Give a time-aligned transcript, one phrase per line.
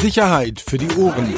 [0.00, 1.32] Sicherheit für die Ohren.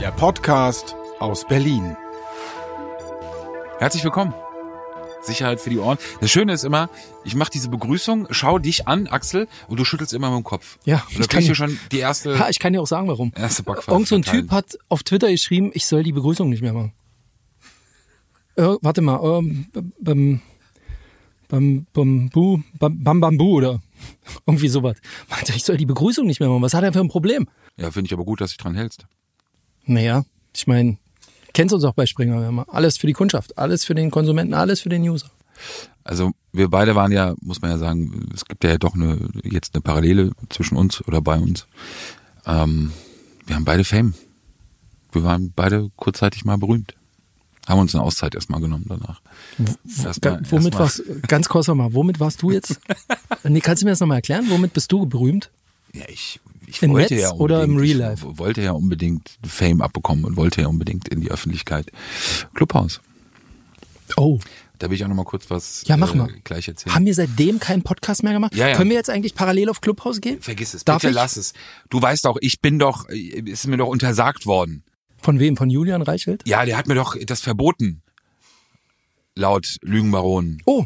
[0.00, 1.96] Der Podcast aus Berlin.
[3.78, 4.34] Herzlich willkommen.
[5.22, 5.96] Sicherheit für die Ohren.
[6.20, 6.90] Das Schöne ist immer,
[7.24, 10.78] ich mache diese Begrüßung, schau dich an, Axel, und du schüttelst immer mit dem Kopf.
[10.84, 13.32] Ja, und ich kann ja- schon die erste, Ja, ich kann dir auch sagen, warum.
[13.34, 13.92] erste Backpfeife.
[13.92, 14.22] Irgend so ein.
[14.22, 16.92] Typ hat auf Twitter geschrieben, ich soll die Begrüßung nicht mehr machen.
[18.56, 19.66] Äh, warte mal, ähm,
[19.98, 20.40] bam,
[21.48, 23.80] bam, bam, bu, bam, bam, bambu oder
[24.46, 24.96] irgendwie sowas.
[25.28, 26.62] Meinte, ich soll die Begrüßung nicht mehr machen.
[26.62, 27.48] Was hat er für ein Problem?
[27.76, 29.06] Ja, finde ich aber gut, dass du dich dran hältst.
[29.86, 30.98] Naja, ich meine,
[31.52, 32.40] kennst uns auch bei Springer.
[32.40, 35.30] Wir haben alles für die Kundschaft, alles für den Konsumenten, alles für den User.
[36.02, 39.74] Also wir beide waren ja, muss man ja sagen, es gibt ja doch eine, jetzt
[39.74, 41.66] eine Parallele zwischen uns oder bei uns.
[42.46, 42.92] Ähm,
[43.46, 44.14] wir haben beide Fame.
[45.12, 46.94] Wir waren beide kurzzeitig mal berühmt.
[47.66, 49.20] Haben uns eine Auszeit erstmal genommen danach.
[50.04, 52.78] Erstmal- womit warst, ganz kurz nochmal, womit warst du jetzt?
[53.44, 54.44] nee, kannst du mir das nochmal erklären?
[54.48, 55.50] Womit bist du berühmt?
[55.94, 58.26] Ja, ich, ich Im wollte Netz ja oder im Real Life?
[58.32, 61.90] Ich wollte ja unbedingt Fame abbekommen und wollte ja unbedingt in die Öffentlichkeit.
[62.54, 63.00] Clubhaus.
[64.16, 64.38] Oh,
[64.78, 66.28] Da will ich auch noch mal kurz was Ja, mach äh, mal.
[66.44, 66.94] gleich erzählen.
[66.94, 68.54] haben wir seitdem keinen Podcast mehr gemacht?
[68.54, 68.76] Ja, ja.
[68.76, 70.42] Können wir jetzt eigentlich parallel auf Clubhouse gehen?
[70.42, 71.14] Vergiss es, Darf bitte ich?
[71.14, 71.54] lass es.
[71.88, 74.82] Du weißt doch, ich bin doch, äh, ist mir doch untersagt worden.
[75.24, 75.56] Von wem?
[75.56, 76.42] Von Julian Reichelt?
[76.46, 78.02] Ja, der hat mir doch das verboten.
[79.34, 80.62] Laut Lügenbaronen.
[80.66, 80.84] Oh,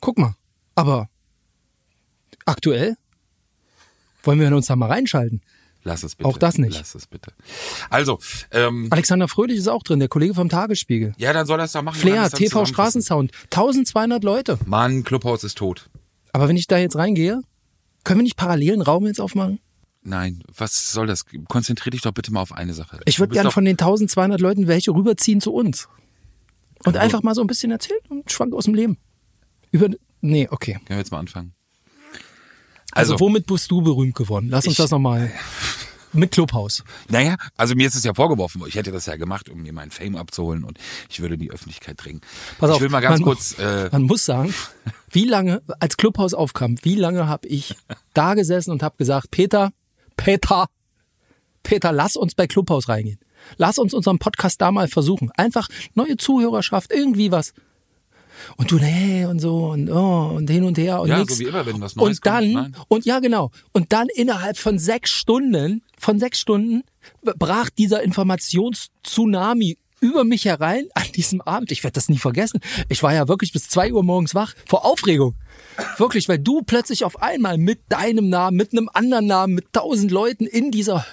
[0.00, 0.34] guck mal.
[0.74, 1.10] Aber
[2.46, 2.96] aktuell
[4.22, 5.42] wollen wir uns da mal reinschalten.
[5.84, 6.26] Lass es bitte.
[6.30, 6.78] Auch das nicht.
[6.78, 7.34] Lass es bitte.
[7.90, 8.18] Also,
[8.52, 11.12] ähm, Alexander Fröhlich ist auch drin, der Kollege vom Tagesspiegel.
[11.18, 12.00] ja, dann soll er es doch machen.
[12.00, 12.64] Flair, TV.
[12.64, 14.58] Straßensound, 1200 Leute.
[14.64, 15.90] Mann, Clubhaus ist tot.
[16.32, 17.42] Aber wenn ich da jetzt reingehe,
[18.04, 19.60] können wir nicht parallel einen Raum jetzt aufmachen?
[20.08, 21.24] Nein, was soll das?
[21.48, 23.00] Konzentrier dich doch bitte mal auf eine Sache.
[23.04, 25.88] Ich würde bist gern doch- von den 1200 Leuten welche rüberziehen zu uns.
[26.84, 28.98] Und einfach mal so ein bisschen erzählen und schwank aus dem Leben.
[29.72, 29.88] Über,
[30.20, 30.74] nee, okay.
[30.74, 31.52] Können wir jetzt mal anfangen?
[32.92, 34.48] Also, Also, womit bist du berühmt geworden?
[34.50, 35.30] Lass uns Ich- das nochmal.
[36.14, 36.84] Mit Clubhaus.
[37.10, 38.70] naja, also mir ist es ja vorgeworfen, worden.
[38.70, 40.78] ich hätte das ja gemacht, um mir meinen Fame abzuholen und
[41.10, 42.22] ich würde die Öffentlichkeit dringen.
[42.58, 44.54] Pass ich auf, will mal ganz man, kurz, äh, man muss sagen,
[45.10, 47.76] wie lange, als Clubhaus aufkam, wie lange habe ich
[48.14, 49.70] da gesessen und habe gesagt, Peter,
[50.18, 50.66] Peter,
[51.62, 53.18] Peter, lass uns bei Clubhaus reingehen.
[53.56, 55.30] Lass uns unseren Podcast da mal versuchen.
[55.36, 57.54] Einfach neue Zuhörerschaft, irgendwie was.
[58.56, 61.34] Und du, nee, und so, und, oh, und hin und her und Ja, nix.
[61.34, 63.50] so wie immer, wenn was Neues Und dann, kommt, und ja, genau.
[63.72, 66.82] Und dann innerhalb von sechs Stunden, von sechs Stunden,
[67.22, 71.72] brach dieser Informationstsunami über mich herein an diesem Abend.
[71.72, 72.60] Ich werde das nie vergessen.
[72.88, 75.34] Ich war ja wirklich bis zwei Uhr morgens wach vor Aufregung.
[75.96, 80.10] Wirklich, weil du plötzlich auf einmal mit deinem Namen, mit einem anderen Namen, mit tausend
[80.10, 81.04] Leuten in dieser,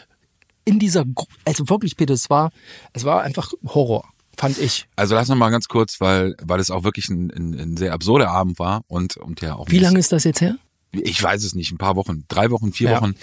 [0.66, 1.06] in dieser,
[1.46, 2.52] also wirklich, Peter, es war,
[2.94, 4.08] es war einfach Horror,
[4.38, 4.88] fand ich.
[4.96, 7.94] also lass noch mal ganz kurz, weil, weil es auch wirklich ein, ein, ein sehr
[7.94, 9.70] absurder Abend war und, und ja auch.
[9.70, 10.58] Wie lange ist das jetzt her?
[11.04, 13.02] Ich weiß es nicht, ein paar Wochen, drei Wochen, vier Ja.
[13.02, 13.16] Wochen.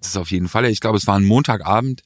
[0.00, 0.66] Das ist auf jeden Fall.
[0.66, 2.02] Ich glaube, es war ein Montagabend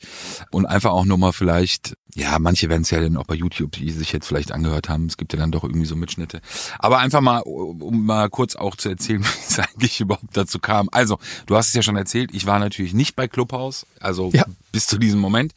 [0.51, 3.73] und einfach auch nur mal vielleicht, ja, manche werden es ja dann auch bei YouTube,
[3.73, 5.07] die sich jetzt vielleicht angehört haben.
[5.07, 6.41] Es gibt ja dann doch irgendwie so Mitschnitte.
[6.79, 10.89] Aber einfach mal, um mal kurz auch zu erzählen, wie es eigentlich überhaupt dazu kam.
[10.93, 14.45] Also, du hast es ja schon erzählt, ich war natürlich nicht bei Clubhouse, also Ja.
[14.73, 15.53] bis zu diesem Moment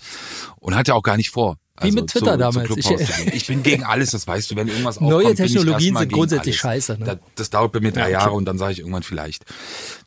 [0.58, 1.58] und hatte auch gar nicht vor.
[1.82, 2.70] Wie Also mit Twitter zu, damals.
[2.78, 5.98] Ich- ich bin gegen alles, das weißt du, wenn irgendwas Neue aufkommt, bin ich Technologien
[5.98, 6.86] sind grundsätzlich alles.
[6.86, 7.06] scheiße, ne?
[7.06, 8.12] Da, das dauert bei mir drei Ja, okay.
[8.14, 9.46] Jahre und dann sage ich irgendwann vielleicht.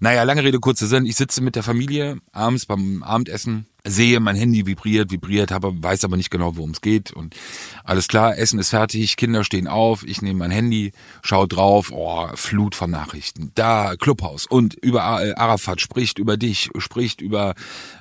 [0.00, 1.06] Naja, lange Rede, kurzer Sinn.
[1.06, 6.04] Ich sitze mit der Familie abends beim Abendessen, sehe, mein Handy vibriert, vibriert, habe, weiß
[6.04, 7.12] aber nicht genau, worum es geht.
[7.12, 7.36] Und
[7.84, 12.28] alles klar, Essen ist fertig, Kinder stehen auf, ich nehme mein Handy, schaue drauf, oh,
[12.34, 13.52] Flut von Nachrichten.
[13.54, 14.46] Da, Clubhaus.
[14.46, 17.54] Und über äh, Arafat spricht über dich, spricht über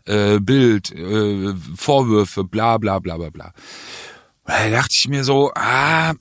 [0.05, 3.53] äh, Bild, äh, Vorwürfe, bla bla bla bla bla.
[4.45, 6.13] Da dachte ich mir so, ah,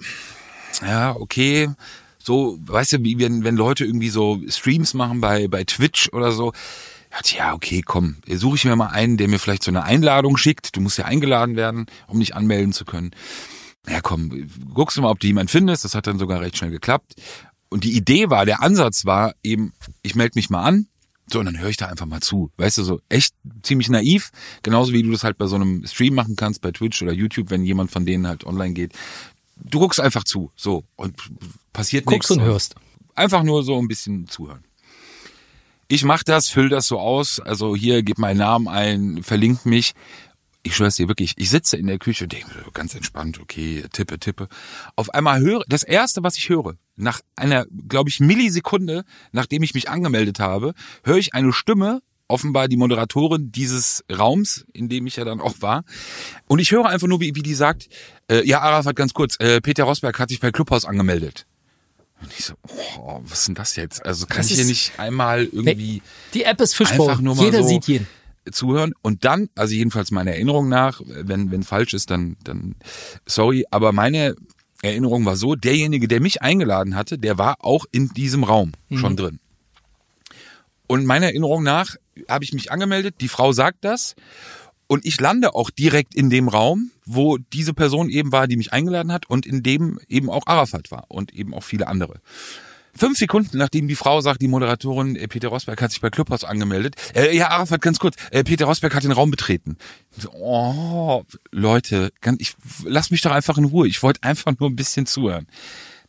[0.81, 1.71] ja, okay.
[2.19, 6.31] So, weißt du, wie wenn, wenn Leute irgendwie so Streams machen bei, bei Twitch oder
[6.33, 6.53] so.
[7.13, 10.37] Dachte Ja, okay, komm, suche ich mir mal einen, der mir vielleicht so eine Einladung
[10.37, 10.77] schickt.
[10.77, 13.13] Du musst ja eingeladen werden, um dich anmelden zu können.
[13.89, 15.85] Ja, komm, guckst du mal, ob du jemanden findest.
[15.85, 17.15] Das hat dann sogar recht schnell geklappt.
[17.69, 19.73] Und die Idee war, der Ansatz war eben,
[20.03, 20.87] ich melde mich mal an,
[21.33, 22.51] so, und dann höre ich da einfach mal zu.
[22.59, 24.31] Weißt du, so echt ziemlich naiv.
[24.63, 27.51] Genauso wie du das halt bei so einem Stream machen kannst, bei Twitch oder YouTube,
[27.51, 28.93] wenn jemand von denen halt online geht.
[29.57, 31.17] Du guckst einfach zu, so, und
[31.73, 32.29] passiert nichts.
[32.29, 32.75] Guckst und hörst.
[33.15, 34.65] Einfach nur so ein bisschen zuhören.
[35.93, 39.93] Ich mach das, füll das so aus, also hier, gib meinen Namen ein, verlinkt mich.
[40.63, 44.19] Ich schwör's dir wirklich, ich sitze in der Küche und denke ganz entspannt, okay, tippe,
[44.19, 44.49] tippe.
[44.97, 49.75] Auf einmal höre, das erste, was ich höre, nach einer, glaube ich, Millisekunde, nachdem ich
[49.75, 50.73] mich angemeldet habe,
[51.05, 55.57] höre ich eine Stimme, offenbar die Moderatorin dieses Raums, in dem ich ja dann auch
[55.61, 55.85] war.
[56.47, 57.91] Und ich höre einfach nur, wie, wie die sagt,
[58.31, 61.45] äh, ja, Arafat, ganz kurz, äh, Peter Rosberg hat sich bei Clubhaus angemeldet.
[62.23, 62.55] Und ich so,
[63.01, 64.05] oh, was ist denn das jetzt?
[64.07, 66.03] Also kann Das ich hier nicht einmal irgendwie
[66.35, 67.09] Die App ist Fishbowl.
[67.09, 68.07] einfach nur mal Jeder so sieht jeden.
[68.51, 72.77] zuhören und dann, also jedenfalls meiner Erinnerung nach, wenn wenn falsch ist, dann dann
[73.27, 74.35] sorry, aber meine
[74.83, 79.17] Erinnerung war so, derjenige, der mich eingeladen hatte, der war auch in diesem Raum schon
[79.17, 79.39] drin.
[80.89, 81.95] Und meiner Erinnerung nach
[82.29, 84.15] habe ich mich angemeldet, die Frau sagt das
[84.87, 88.73] und ich lande auch direkt in dem Raum, wo diese Person eben war, die mich
[88.73, 92.21] eingeladen hat und in dem eben auch Arafat war und eben auch viele andere.
[92.95, 96.45] Fünf Sekunden, nachdem die Frau sagt, die Moderatorin äh, Peter Rosberg hat sich bei Clubhouse
[96.45, 96.97] angemeldet.
[97.15, 98.17] Äh, ja, Arafat, ganz kurz.
[98.31, 99.79] Äh, Peter Rosberg hat den Raum betreten.
[100.35, 102.55] Oh, Leute, ganz, ich
[102.85, 103.89] lass mich doch einfach in Ruhe.
[103.89, 105.47] Ich wollte einfach nur ein bisschen zuhören.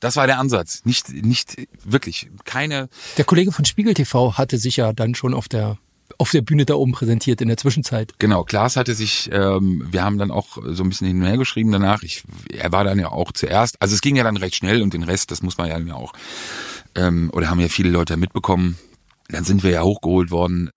[0.01, 0.81] Das war der Ansatz.
[0.83, 1.55] Nicht, nicht
[1.85, 2.29] wirklich.
[2.43, 2.89] Keine.
[3.15, 5.77] Der Kollege von Spiegel TV hatte sich ja dann schon auf der
[6.17, 8.13] auf der Bühne da oben präsentiert in der Zwischenzeit.
[8.19, 11.38] Genau, Klaas hatte sich, ähm, wir haben dann auch so ein bisschen hin und her
[11.38, 12.03] geschrieben danach.
[12.03, 12.23] Ich,
[12.53, 13.81] er war dann ja auch zuerst.
[13.81, 15.91] Also es ging ja dann recht schnell und den Rest, das muss man ja dann
[15.91, 16.13] auch,
[16.95, 18.77] ähm, oder haben ja viele Leute mitbekommen.
[19.29, 20.69] Dann sind wir ja hochgeholt worden.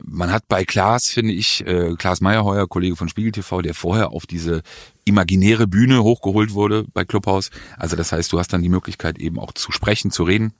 [0.00, 4.12] Man hat bei Klaas, finde ich, äh, Klaas Meyerheuer, Kollege von Spiegel TV, der vorher
[4.12, 4.62] auf diese
[5.04, 7.50] imaginäre Bühne hochgeholt wurde bei Clubhouse.
[7.78, 10.52] Also das heißt, du hast dann die Möglichkeit eben auch zu sprechen, zu reden.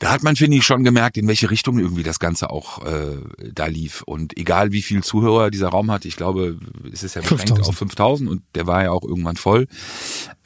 [0.00, 3.18] Da hat man, finde ich, schon gemerkt, in welche Richtung irgendwie das Ganze auch äh,
[3.52, 4.00] da lief.
[4.02, 6.58] Und egal wie viel Zuhörer dieser Raum hat, ich glaube,
[6.90, 7.68] es ist ja beschränkt 5000.
[7.68, 9.66] auf 5000 und der war ja auch irgendwann voll,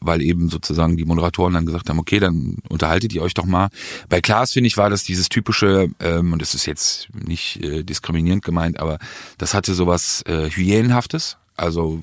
[0.00, 3.68] weil eben sozusagen die Moderatoren dann gesagt haben, okay, dann unterhaltet ihr euch doch mal.
[4.08, 7.84] Bei Klaas, finde ich, war das dieses typische, ähm, und das ist jetzt nicht äh,
[7.84, 8.98] diskriminierend gemeint, aber
[9.38, 11.38] das hatte sowas äh, Hyänenhaftes.
[11.56, 12.00] Also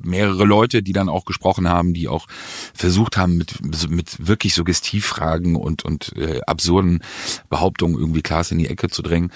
[0.00, 2.26] mehrere Leute, die dann auch gesprochen haben, die auch
[2.74, 7.02] versucht haben, mit, mit wirklich Suggestivfragen und, und äh, absurden
[7.48, 9.32] Behauptungen irgendwie Klaas in die Ecke zu drängen.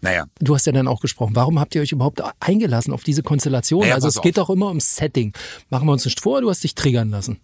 [0.00, 1.34] Naja, Du hast ja dann auch gesprochen.
[1.34, 3.80] Warum habt ihr euch überhaupt eingelassen auf diese Konstellation?
[3.80, 5.32] Naja, also es geht doch immer ums Setting.
[5.70, 7.38] Machen wir uns nicht vor, du hast dich triggern lassen.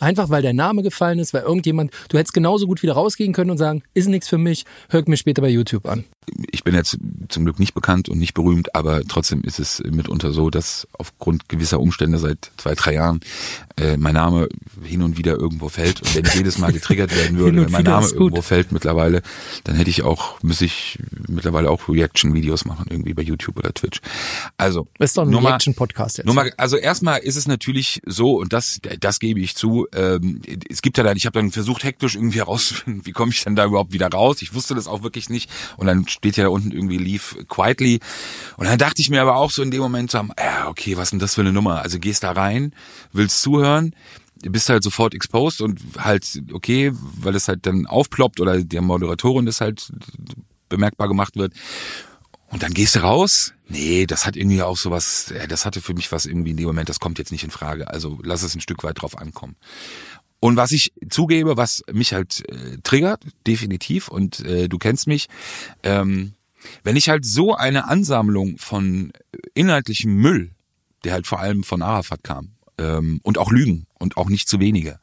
[0.00, 3.50] Einfach weil der Name gefallen ist, weil irgendjemand, du hättest genauso gut wieder rausgehen können
[3.50, 6.04] und sagen, ist nichts für mich, hört mir später bei YouTube an.
[6.50, 6.98] ich bin jetzt
[7.28, 11.48] zum Glück nicht bekannt und nicht berühmt, aber trotzdem ist es mitunter so, dass aufgrund
[11.48, 13.20] gewisser Umstände seit zwei, drei Jahren
[13.76, 14.48] äh, mein Name
[14.82, 16.00] hin und wieder irgendwo fällt.
[16.02, 19.22] Und wenn ich jedes Mal getriggert werden würde, und wenn mein Name irgendwo fällt mittlerweile,
[19.64, 20.98] dann hätte ich auch, müsste ich
[21.28, 24.00] mittlerweile auch Reaction-Videos machen, irgendwie bei YouTube oder Twitch.
[24.56, 26.26] Also, Das ist doch ein Reaction-Podcast jetzt.
[26.26, 30.40] nur mal, also erstmal ist es natürlich so, und das, das gebe ich zu, ähm,
[30.68, 33.56] es gibt ja dann, ich habe dann versucht, hektisch irgendwie herauszufinden, wie komme ich denn
[33.56, 34.42] da überhaupt wieder raus?
[34.42, 35.50] Ich wusste das auch wirklich nicht.
[35.76, 38.00] Und dann steht ja da unten irgendwie Leave Quietly.
[38.56, 41.10] Und dann dachte ich mir aber auch so in dem Moment so, ja, okay, was
[41.10, 41.82] denn das für eine Nummer?
[41.82, 42.74] Also gehst da rein,
[43.12, 43.94] willst zuhören,
[44.42, 49.46] bist halt sofort exposed und halt, okay, weil es halt dann aufploppt oder der Moderatorin
[49.46, 49.92] das halt
[50.68, 51.52] bemerkbar gemacht wird.
[52.54, 53.52] Und dann gehst du raus.
[53.68, 56.66] Nee, das hat irgendwie auch sowas, äh, das hatte für mich was irgendwie in dem
[56.66, 57.88] Moment, das kommt jetzt nicht in Frage.
[57.88, 59.56] Also lass es ein Stück weit drauf ankommen.
[60.38, 65.26] Und was ich zugebe, was mich halt äh, triggert, definitiv, und äh, du kennst mich,
[65.82, 66.34] ähm,
[66.84, 69.12] wenn ich halt so eine Ansammlung von
[69.54, 70.52] inhaltlichem Müll,
[71.02, 74.60] der halt vor allem von Arafat kam, ähm, und auch Lügen und auch nicht zu
[74.60, 74.98] wenige,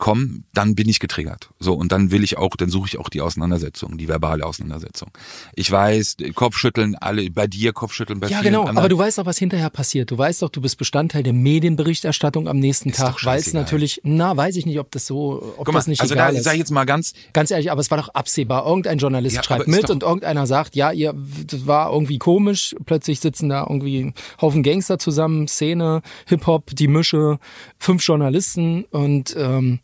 [0.00, 1.50] kommen, dann bin ich getriggert.
[1.60, 5.10] So, und dann will ich auch, dann suche ich auch die Auseinandersetzung, die verbale Auseinandersetzung.
[5.54, 8.60] Ich weiß, Kopfschütteln, alle, bei dir Kopfschütteln, bei ja, genau.
[8.60, 8.78] anderen.
[8.78, 10.10] Aber du weißt doch, was hinterher passiert.
[10.10, 14.00] Du weißt doch, du bist Bestandteil der Medienberichterstattung am nächsten Ist Tag, weil es natürlich,
[14.02, 16.44] na, weiß ich nicht, ob das so, ob mal, das nicht also egal da ist.
[16.44, 18.66] sag ich jetzt mal ganz, Ganz ehrlich, aber es war doch absehbar.
[18.66, 21.14] Irgendein Journalist Ja, schreibt mit doch- und irgendeiner sagt, ja, ihr,
[21.46, 22.74] das war irgendwie komisch.
[22.86, 27.38] Plötzlich sitzen da irgendwie Haufen Gangster zusammen, Szene, Hip-Hop, die Mische,
[27.78, 28.19] fünf Journalisten
[28.90, 29.80] und ähm,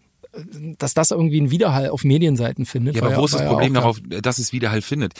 [0.78, 2.97] dass das irgendwie einen Widerhall auf Medienseiten findet.
[2.97, 5.14] ja, aber wo ist das Problem darauf, dass es Widerhall findet?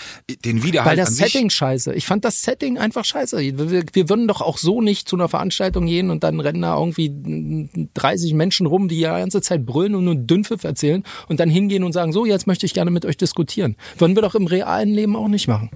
[0.45, 1.95] Den Widerhall Weil an das sich, Setting scheiße.
[1.95, 3.39] Ich fand das Setting einfach scheiße.
[3.39, 6.79] Wir, wir würden doch auch so nicht zu einer Veranstaltung gehen und dann rennen da
[6.79, 11.41] irgendwie 30 Menschen rum, die ja die ganze Zeit brüllen und nur Dünnpfiff erzählen und
[11.41, 13.77] dann hingehen und sagen, so, jetzt möchte ich gerne mit euch diskutieren.
[13.99, 15.71] Würden wir doch im realen Leben auch nicht machen.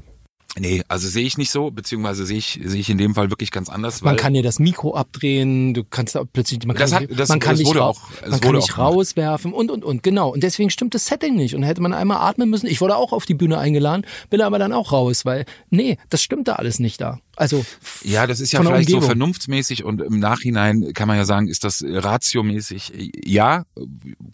[0.58, 3.50] Nee, also sehe ich nicht so, beziehungsweise sehe ich, sehe ich in dem Fall wirklich
[3.52, 4.02] ganz anders.
[4.02, 7.38] Man kann dir das Mikro abdrehen, du kannst da plötzlich, man kann, hat- das- man
[7.38, 8.00] kann dich, auch-
[8.32, 10.30] man kann dich rauswerfen und, und, und, genau.
[10.30, 11.54] Und deswegen stimmt das Setting nicht.
[11.54, 12.66] Und hätte man einmal atmen müssen.
[12.66, 16.20] Ich wurde auch auf die Bühne eingeladen, bin aber dann auch raus, weil, nee, das
[16.22, 17.20] stimmte alles nicht da.
[17.40, 17.64] Also,
[18.04, 19.06] Ja, das ist ja vielleicht so Umgebung.
[19.06, 23.12] vernunftsmäßig und im Nachhinein kann man ja sagen, ist das ratiomäßig?
[23.24, 23.64] Ja,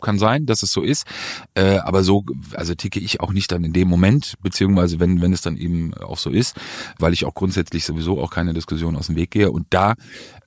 [0.03, 1.07] kann sein, dass es so ist.
[1.55, 5.33] Äh, aber so, also ticke ich auch nicht dann in dem Moment, beziehungsweise wenn, wenn
[5.33, 6.57] es dann eben auch so ist,
[6.99, 9.53] weil ich auch grundsätzlich sowieso auch keine Diskussion aus dem Weg gehe.
[9.53, 9.95] Und da,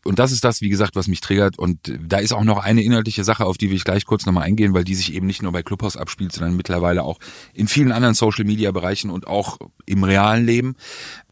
[0.04, 1.58] und das ist das, wie gesagt, was mich triggert.
[1.58, 4.44] Und da ist auch noch eine inhaltliche Sache, auf die will ich gleich kurz nochmal
[4.44, 7.20] eingehen, weil die sich eben nicht nur bei Clubhouse abspielt, sondern mittlerweile auch
[7.54, 10.76] in vielen anderen Social Media Bereichen und auch im realen Leben,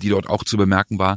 [0.02, 1.17] die dort auch zu bemerken war.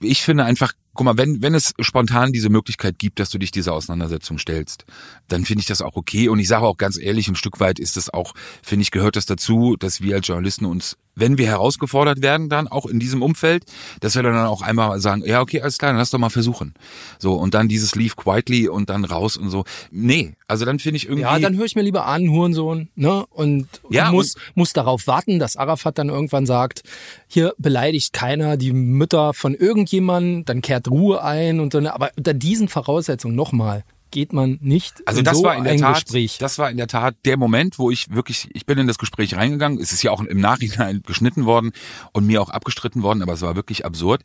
[0.00, 3.50] ich finde einfach, guck mal, wenn, wenn es spontan diese Möglichkeit gibt, dass du dich
[3.50, 4.84] dieser Auseinandersetzung stellst,
[5.28, 6.28] dann finde ich das auch okay.
[6.28, 9.16] Und ich sage auch ganz ehrlich, ein Stück weit ist es auch, finde ich, gehört
[9.16, 13.22] das dazu, dass wir als Journalisten uns wenn wir herausgefordert werden, dann auch in diesem
[13.22, 13.64] Umfeld,
[14.00, 16.74] dass wir dann auch einmal sagen, ja, okay, alles klar, dann lass doch mal versuchen.
[17.18, 19.64] So, und dann dieses Leave quietly und dann raus und so.
[19.90, 21.22] Nee, also dann finde ich irgendwie.
[21.22, 23.26] Ja, dann höre ich mir lieber an, Hurensohn, ne?
[23.30, 26.82] Und Ja, muss, muss darauf warten, dass Arafat dann irgendwann sagt,
[27.26, 29.54] hier beleidigt keiner die Mütter von
[29.92, 31.78] irgendjemandem, dann kehrt Ruhe ein und so.
[31.88, 35.80] Aber unter diesen Voraussetzungen nochmal geht man nicht Also das so war in der ein
[35.80, 36.38] Tat, Gespräch.
[36.38, 39.36] das war in der Tat der Moment, wo ich wirklich, ich bin in das Gespräch
[39.36, 39.78] reingegangen.
[39.78, 41.72] Es ist ja auch im Nachhinein geschnitten worden
[42.14, 44.22] und mir auch abgestritten worden, aber es war wirklich absurd.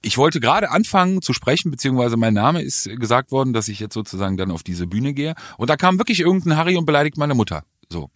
[0.00, 3.94] Ich wollte gerade anfangen zu sprechen, beziehungsweise mein Name ist gesagt worden, dass ich jetzt
[3.94, 5.34] sozusagen dann auf diese Bühne gehe.
[5.58, 7.62] Und da kam wirklich irgendein Harry und beleidigt meine Mutter.
[7.90, 8.10] So.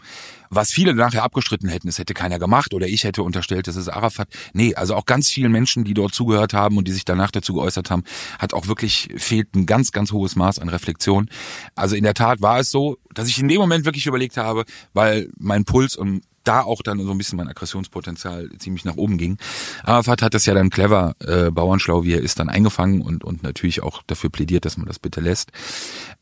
[0.48, 3.88] Was viele nachher abgestritten hätten, es hätte keiner gemacht oder ich hätte unterstellt, das ist
[3.88, 4.28] Arafat.
[4.52, 7.54] Nee, also auch ganz vielen Menschen, die dort zugehört haben und die sich danach dazu
[7.54, 8.02] geäußert haben,
[8.38, 11.30] hat auch wirklich fehlt ein ganz, ganz hohes Maß an Reflexion.
[11.76, 14.64] Also in der Tat war es so, dass ich in dem Moment wirklich überlegt habe,
[14.92, 19.18] weil mein Puls und da auch dann so ein bisschen mein Aggressionspotenzial ziemlich nach oben
[19.18, 19.38] ging.
[19.84, 23.42] Arafat hat das ja dann clever, äh, bauernschlau wie er ist, dann eingefangen und, und
[23.42, 25.50] natürlich auch dafür plädiert, dass man das bitte lässt.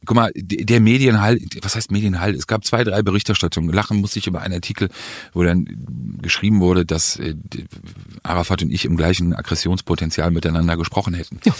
[0.04, 2.34] Guck mal, der Medienhall, was heißt Medienhall?
[2.34, 3.72] Es gab zwei, drei Berichterstattungen.
[3.72, 4.88] Lachen musste ich über einen Artikel,
[5.32, 5.66] wo dann
[6.20, 7.34] geschrieben wurde, dass äh,
[8.22, 11.40] Arafat und ich im gleichen Aggressionspotenzial miteinander gesprochen hätten.
[11.44, 11.54] Ja.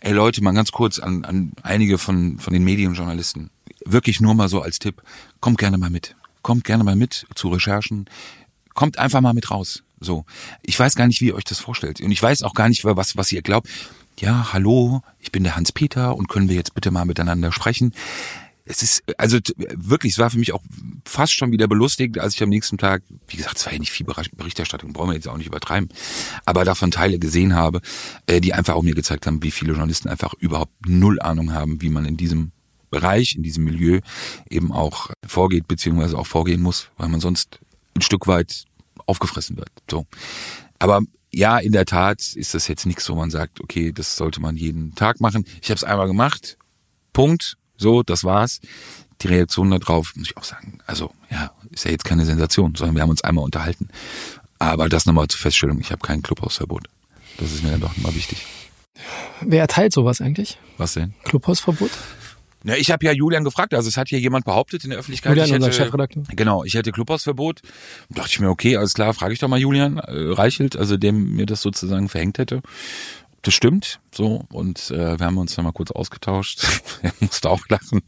[0.00, 3.50] Ey Leute, mal ganz kurz an, an einige von, von den Medienjournalisten.
[3.86, 5.02] Wirklich nur mal so als Tipp.
[5.40, 6.14] Kommt gerne mal mit.
[6.44, 8.04] Kommt gerne mal mit zu Recherchen.
[8.74, 9.82] Kommt einfach mal mit raus.
[9.98, 10.26] So.
[10.60, 12.02] Ich weiß gar nicht, wie ihr euch das vorstellt.
[12.02, 13.70] Und ich weiß auch gar nicht, was, was ihr glaubt.
[14.18, 17.94] Ja, hallo, ich bin der Hans-Peter und können wir jetzt bitte mal miteinander sprechen?
[18.66, 19.38] Es ist, also
[19.74, 20.62] wirklich, es war für mich auch
[21.06, 23.92] fast schon wieder belustigend, als ich am nächsten Tag, wie gesagt, es war ja nicht
[23.92, 25.88] viel Bericht- Berichterstattung, brauchen wir jetzt auch nicht übertreiben,
[26.44, 27.80] aber davon Teile gesehen habe,
[28.26, 31.80] äh, die einfach auch mir gezeigt haben, wie viele Journalisten einfach überhaupt null Ahnung haben,
[31.80, 32.52] wie man in diesem
[32.94, 34.00] Bereich, in diesem Milieu
[34.48, 37.58] eben auch vorgeht, beziehungsweise auch vorgehen muss, weil man sonst
[37.96, 38.64] ein Stück weit
[39.06, 39.70] aufgefressen wird.
[39.90, 40.06] So.
[40.78, 41.00] Aber
[41.32, 44.56] ja, in der Tat ist das jetzt nichts, wo man sagt, okay, das sollte man
[44.56, 45.44] jeden Tag machen.
[45.60, 46.56] Ich habe es einmal gemacht.
[47.12, 47.56] Punkt.
[47.76, 48.60] So, das war's.
[49.20, 52.94] Die Reaktion darauf, muss ich auch sagen, also ja, ist ja jetzt keine Sensation, sondern
[52.94, 53.88] wir haben uns einmal unterhalten.
[54.58, 56.88] Aber das nochmal zur Feststellung, ich habe kein Clubhausverbot.
[57.38, 58.46] Das ist mir dann doch immer wichtig.
[59.40, 60.58] Wer erteilt sowas eigentlich?
[60.78, 61.14] Was denn?
[61.24, 61.90] Clubhausverbot?
[62.66, 65.32] Na, ich habe ja Julian gefragt, also es hat hier jemand behauptet in der Öffentlichkeit.
[65.32, 66.22] Julian, ich unser hätte, Chefredakteur.
[66.30, 67.60] Genau, ich hätte Clubhausverbot.
[68.08, 70.96] Da dachte ich mir, okay, alles klar, frage ich doch mal Julian äh, Reichelt, also
[70.96, 72.56] dem mir das sozusagen verhängt hätte.
[72.56, 74.46] Ob das stimmt, so.
[74.50, 76.64] Und äh, wir haben uns dann mal kurz ausgetauscht.
[77.02, 78.00] er musste auch lachen.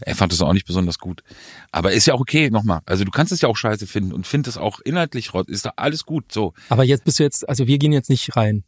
[0.00, 1.22] Er fand es auch nicht besonders gut.
[1.70, 2.80] Aber ist ja auch okay, nochmal.
[2.86, 5.50] Also du kannst es ja auch scheiße finden und find es auch inhaltlich rot.
[5.50, 6.54] Ist da alles gut, so.
[6.70, 8.64] Aber jetzt bist du jetzt, also wir gehen jetzt nicht rein.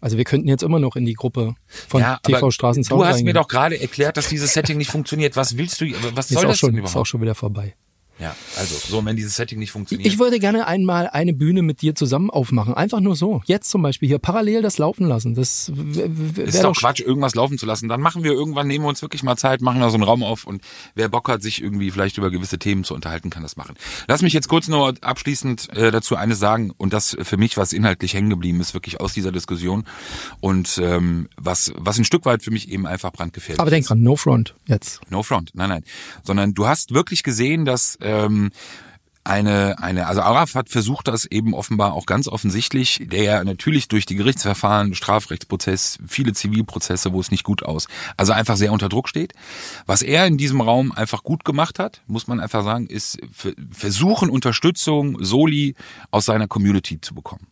[0.00, 3.16] Also wir könnten jetzt immer noch in die Gruppe von ja, TV Straßenzaun Du hast
[3.16, 3.26] reingehen.
[3.26, 5.36] mir doch gerade erklärt, dass dieses Setting nicht funktioniert.
[5.36, 7.08] Was willst du, was ist soll das schon, denn ist auch überhaupt?
[7.08, 7.74] schon wieder vorbei.
[8.20, 10.06] Ja, also, so, wenn dieses Setting nicht funktioniert.
[10.06, 12.74] Ich würde gerne einmal eine Bühne mit dir zusammen aufmachen.
[12.74, 13.40] Einfach nur so.
[13.46, 15.34] Jetzt zum Beispiel hier parallel das laufen lassen.
[15.34, 15.72] Das
[16.36, 17.88] ist doch Quatsch, irgendwas laufen zu lassen.
[17.88, 20.22] Dann machen wir irgendwann, nehmen wir uns wirklich mal Zeit, machen da so einen Raum
[20.22, 20.62] auf und
[20.94, 23.74] wer Bock hat, sich irgendwie vielleicht über gewisse Themen zu unterhalten, kann das machen.
[24.06, 27.72] Lass mich jetzt kurz nur abschließend äh, dazu eines sagen und das für mich, was
[27.72, 29.84] inhaltlich hängen geblieben ist, wirklich aus dieser Diskussion
[30.40, 34.02] und ähm, was, was ein Stück weit für mich eben einfach brandgefährlich Aber denk dran,
[34.02, 35.00] no front jetzt.
[35.08, 35.84] No front, nein, nein.
[36.22, 38.50] Sondern du hast wirklich gesehen, dass ähm,
[39.22, 44.06] eine, eine, also Arafat versucht das eben offenbar auch ganz offensichtlich, der ja natürlich durch
[44.06, 47.86] die Gerichtsverfahren, Strafrechtsprozess, viele Zivilprozesse, wo es nicht gut aus,
[48.16, 49.34] also einfach sehr unter Druck steht.
[49.86, 53.18] Was er in diesem Raum einfach gut gemacht hat, muss man einfach sagen, ist
[53.70, 55.74] versuchen, Unterstützung, Soli
[56.10, 57.46] aus seiner Community zu bekommen.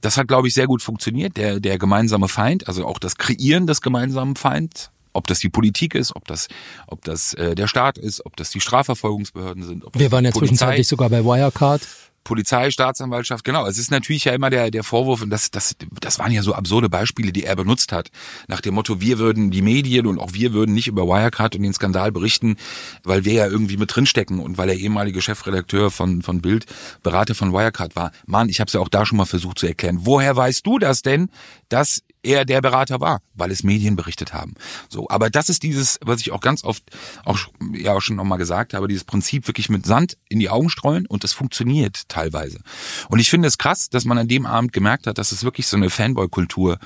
[0.00, 1.36] Das hat, glaube ich, sehr gut funktioniert.
[1.36, 5.94] Der, der gemeinsame Feind, also auch das Kreieren des gemeinsamen Feinds, ob das die Politik
[5.94, 6.48] ist, ob das,
[6.86, 9.84] ob das äh, der Staat ist, ob das die Strafverfolgungsbehörden sind.
[9.84, 11.86] Ob Wir waren ja Polizei, zwischenzeitlich sogar bei Wirecard.
[12.22, 13.66] Polizei, Staatsanwaltschaft, genau.
[13.66, 16.54] Es ist natürlich ja immer der, der Vorwurf, und das, das, das waren ja so
[16.54, 18.10] absurde Beispiele, die er benutzt hat.
[18.46, 21.62] Nach dem Motto, wir würden die Medien und auch wir würden nicht über Wirecard und
[21.62, 22.56] den Skandal berichten,
[23.04, 26.66] weil wir ja irgendwie mit drinstecken und weil er ehemalige Chefredakteur von, von Bild,
[27.02, 28.12] Berater von Wirecard war.
[28.26, 30.00] Mann, ich habe es ja auch da schon mal versucht zu erklären.
[30.02, 31.30] Woher weißt du das denn,
[31.68, 34.54] dass er der Berater war, weil es Medien berichtet haben.
[34.88, 36.84] So, aber das ist dieses, was ich auch ganz oft
[37.24, 37.38] auch
[37.72, 41.06] ja auch schon nochmal gesagt habe, dieses Prinzip wirklich mit Sand in die Augen streuen
[41.06, 42.60] und es funktioniert teilweise.
[43.08, 45.66] Und ich finde es krass, dass man an dem Abend gemerkt hat, dass es wirklich
[45.66, 46.78] so eine Fanboy-Kultur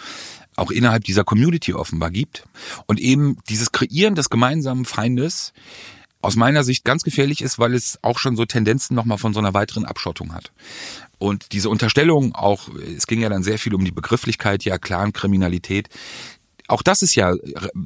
[0.56, 2.44] auch innerhalb dieser Community offenbar gibt
[2.86, 5.52] und eben dieses Kreieren des gemeinsamen Feindes
[6.24, 9.40] aus meiner Sicht ganz gefährlich ist, weil es auch schon so Tendenzen nochmal von so
[9.40, 10.52] einer weiteren Abschottung hat.
[11.18, 15.88] Und diese Unterstellung auch, es ging ja dann sehr viel um die Begrifflichkeit, ja, Clan-Kriminalität,
[16.66, 17.34] auch das ist ja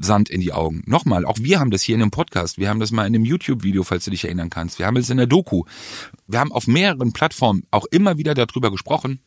[0.00, 0.84] Sand in die Augen.
[0.86, 2.58] Nochmal, auch wir haben das hier in einem Podcast.
[2.58, 4.78] Wir haben das mal in einem YouTube-Video, falls du dich erinnern kannst.
[4.78, 5.64] Wir haben es in der Doku.
[6.28, 9.18] Wir haben auf mehreren Plattformen auch immer wieder darüber gesprochen,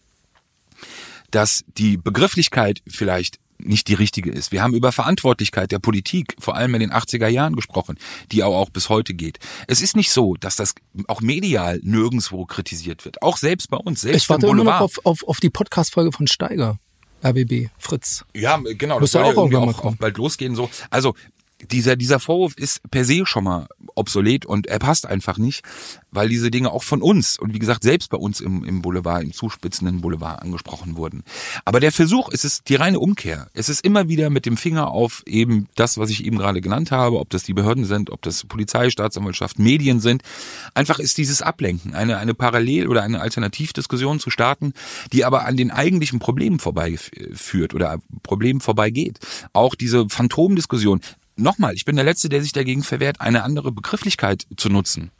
[1.31, 4.51] dass die Begrifflichkeit vielleicht nicht die richtige ist.
[4.51, 7.97] Wir haben über Verantwortlichkeit der Politik, vor allem in den 80er Jahren gesprochen,
[8.31, 9.39] die auch, auch bis heute geht.
[9.67, 10.73] Es ist nicht so, dass das
[11.07, 13.21] auch medial nirgendwo kritisiert wird.
[13.21, 16.27] Auch selbst bei uns, selbst ich warte immer noch auf, auf, auf die Podcast-Folge von
[16.27, 16.77] Steiger.
[17.23, 18.25] RBB, Fritz.
[18.33, 20.55] Ja, genau, das soll ja auch, auch, auch bald losgehen.
[20.55, 21.13] So, also
[21.69, 25.63] dieser, dieser Vorwurf ist per se schon mal obsolet und er passt einfach nicht,
[26.11, 29.23] weil diese Dinge auch von uns und wie gesagt selbst bei uns im, im Boulevard,
[29.23, 31.23] im zuspitzenden Boulevard angesprochen wurden.
[31.65, 33.49] Aber der Versuch ist es die reine Umkehr.
[33.53, 36.91] Es ist immer wieder mit dem Finger auf eben das, was ich eben gerade genannt
[36.91, 40.23] habe, ob das die Behörden sind, ob das Polizei, Staatsanwaltschaft, Medien sind.
[40.73, 44.73] Einfach ist dieses Ablenken, eine, eine Parallel- oder eine Alternativdiskussion zu starten,
[45.13, 49.19] die aber an den eigentlichen Problemen vorbeiführt oder Problemen vorbeigeht.
[49.53, 51.01] Auch diese Phantomdiskussion,
[51.35, 55.11] nochmal, ich bin der Letzte, der sich dagegen verwehrt, eine andere Begrifflichkeit zu nutzen.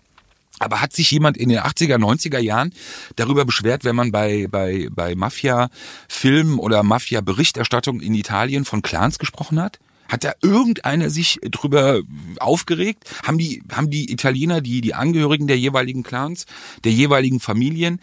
[0.60, 2.74] Aber hat sich jemand in den 80er, 90er Jahren
[3.16, 9.60] darüber beschwert, wenn man bei, bei, bei Mafia-Filmen oder Mafia-Berichterstattung in Italien von Clans gesprochen
[9.60, 9.80] hat?
[10.08, 12.02] Hat da irgendeiner sich drüber
[12.40, 13.10] aufgeregt?
[13.24, 16.46] Haben die, haben die Italiener, die, die Angehörigen der jeweiligen Clans,
[16.84, 18.00] der jeweiligen Familien,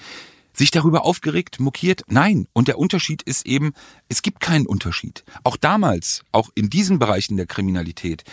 [0.52, 2.02] sich darüber aufgeregt, mokiert?
[2.08, 2.48] Nein.
[2.52, 3.72] Und der Unterschied ist eben,
[4.08, 5.24] es gibt keinen Unterschied.
[5.44, 8.24] Auch damals, auch in diesen Bereichen der Kriminalität,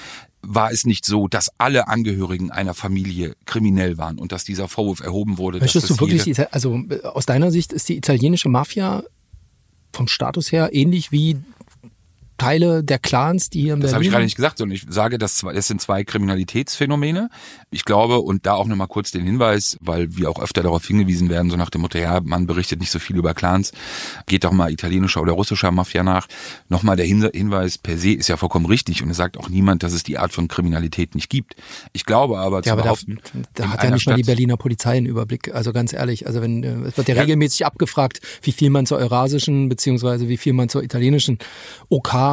[0.42, 5.00] war es nicht so, dass alle Angehörigen einer Familie kriminell waren und dass dieser Vorwurf
[5.00, 5.60] erhoben wurde.
[5.60, 9.04] Möchtest du wirklich, also aus deiner Sicht ist die italienische Mafia
[9.92, 11.38] vom Status her ähnlich wie
[12.38, 15.18] Teile der Clans, die hier in Das habe ich gerade nicht gesagt, sondern ich sage,
[15.18, 17.30] das, das sind zwei Kriminalitätsphänomene.
[17.72, 21.30] Ich glaube, und da auch nochmal kurz den Hinweis, weil wir auch öfter darauf hingewiesen
[21.30, 23.72] werden, so nach dem Motto, ja, man berichtet nicht so viel über Clans,
[24.26, 26.28] geht doch mal italienischer oder russischer Mafia nach.
[26.68, 29.94] Nochmal der Hinweis per se ist ja vollkommen richtig und es sagt auch niemand, dass
[29.94, 31.56] es die Art von Kriminalität nicht gibt.
[31.94, 33.20] Ich glaube aber, ja, aber behaupten,
[33.54, 35.54] da, da hat ja nicht Stadt mal die Berliner Polizei einen Überblick.
[35.54, 38.86] Also ganz ehrlich, also wenn äh, es wird ja, ja regelmäßig abgefragt, wie viel man
[38.86, 41.40] zur eurasischen beziehungsweise wie viel man zur italienischen
[41.90, 42.25] OK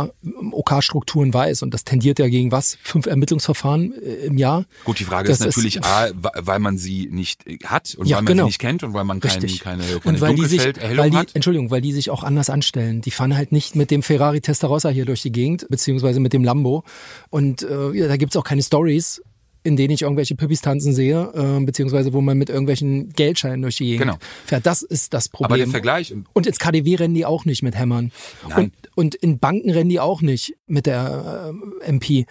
[0.53, 1.63] OK-Strukturen weiß.
[1.63, 2.79] Und das tendiert ja gegen was?
[2.83, 4.65] Fünf Ermittlungsverfahren äh, im Jahr?
[4.85, 8.17] Gut, die Frage das ist natürlich ist, A, weil man sie nicht hat und ja,
[8.17, 8.45] weil man genau.
[8.45, 11.17] sie nicht kennt und weil man kein, keine, keine und weil die sich, weil die,
[11.17, 11.35] hat.
[11.35, 13.01] Entschuldigung, weil die sich auch anders anstellen.
[13.01, 16.45] Die fahren halt nicht mit dem Ferrari Testarossa hier durch die Gegend, beziehungsweise mit dem
[16.45, 16.85] Lambo.
[17.31, 19.23] Und äh, da gibt's auch keine Stories
[19.63, 23.77] in denen ich irgendwelche Püppis tanzen sehe, äh, beziehungsweise wo man mit irgendwelchen Geldscheinen durch
[23.77, 24.19] die Gegend genau.
[24.45, 24.67] fährt.
[24.67, 25.47] Das ist das Problem.
[25.47, 26.15] Aber der Vergleich.
[26.33, 28.13] Und ins KDW rennen die auch nicht mit Hämmern.
[28.49, 28.65] Nein.
[28.65, 31.53] Und, und in Banken rennen die auch nicht mit der
[31.85, 32.27] äh, MP.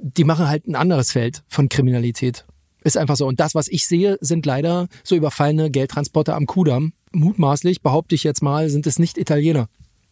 [0.00, 2.44] Die machen halt ein anderes Feld von Kriminalität.
[2.84, 3.26] Ist einfach so.
[3.26, 6.92] Und das, was ich sehe, sind leider so überfallene Geldtransporter am Kudamm.
[7.12, 9.68] Mutmaßlich, behaupte ich jetzt mal, sind es nicht Italiener,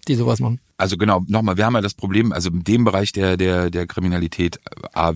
[0.08, 3.12] die sowas machen also genau, nochmal, wir haben ja das Problem, also in dem Bereich
[3.12, 4.58] der, der, der Kriminalität,
[4.92, 5.12] A,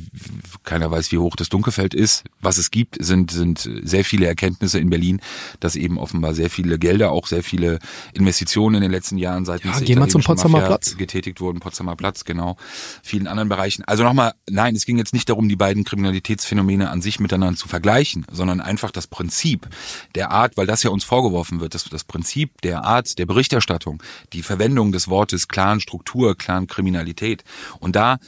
[0.63, 2.25] keiner weiß, wie hoch das Dunkelfeld ist.
[2.41, 5.21] Was es gibt, sind, sind sehr viele Erkenntnisse in Berlin,
[5.59, 7.81] dass eben offenbar sehr viele Gelder, auch sehr viele
[8.15, 10.97] Investitionen in den letzten Jahren seitens ja, gehen wir zum Potsdamer Mafia Platz.
[10.97, 12.57] getätigt wurden, Potsdamer Platz, genau,
[13.03, 13.83] vielen anderen Bereichen.
[13.85, 17.67] Also nochmal, nein, es ging jetzt nicht darum, die beiden Kriminalitätsphänomene an sich miteinander zu
[17.67, 19.69] vergleichen, sondern einfach das Prinzip
[20.15, 24.01] der Art, weil das ja uns vorgeworfen wird, dass das Prinzip der Art der Berichterstattung,
[24.33, 27.45] die Verwendung des Wortes Clan-Struktur, Clan-Kriminalität.
[27.81, 28.19] Und da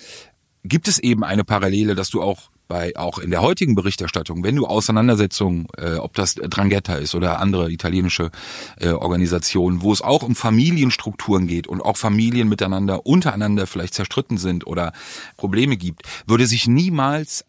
[0.64, 4.56] gibt es eben eine Parallele, dass du auch bei auch in der heutigen Berichterstattung, wenn
[4.56, 8.30] du Auseinandersetzungen, äh, ob das Drangheta ist oder andere italienische
[8.78, 14.38] äh, Organisationen, wo es auch um Familienstrukturen geht und auch Familien miteinander untereinander vielleicht zerstritten
[14.38, 14.92] sind oder
[15.36, 17.44] Probleme gibt, würde sich niemals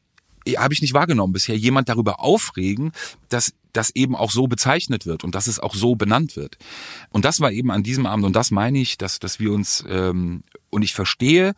[0.58, 2.92] habe ich nicht wahrgenommen bisher, jemand darüber aufregen,
[3.30, 6.58] dass das eben auch so bezeichnet wird und dass es auch so benannt wird.
[7.10, 9.84] Und das war eben an diesem Abend, und das meine ich, dass, dass wir uns,
[9.88, 11.54] ähm, und ich verstehe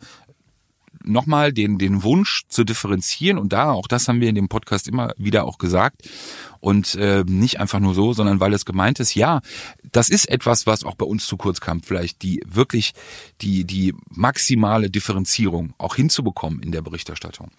[1.04, 3.38] nochmal den, den Wunsch zu differenzieren.
[3.38, 6.08] Und da, auch das haben wir in dem Podcast immer wieder auch gesagt.
[6.60, 9.40] Und äh, nicht einfach nur so, sondern weil es gemeint ist, ja,
[9.92, 12.94] das ist etwas, was auch bei uns zu kurz kam, vielleicht die wirklich
[13.42, 17.50] die, die maximale Differenzierung auch hinzubekommen in der Berichterstattung.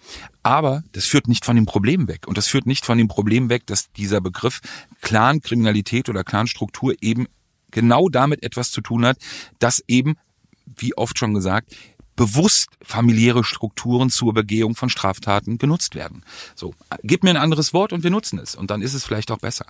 [0.42, 2.26] Aber das führt nicht von dem Problem weg.
[2.26, 4.60] Und das führt nicht von dem Problem weg, dass dieser Begriff
[5.00, 7.26] Clankriminalität oder Clanstruktur eben
[7.70, 9.18] genau damit etwas zu tun hat,
[9.58, 10.16] dass eben,
[10.64, 11.74] wie oft schon gesagt,
[12.16, 16.24] bewusst familiäre Strukturen zur Begehung von Straftaten genutzt werden.
[16.54, 19.30] So, gib mir ein anderes Wort und wir nutzen es und dann ist es vielleicht
[19.30, 19.66] auch besser.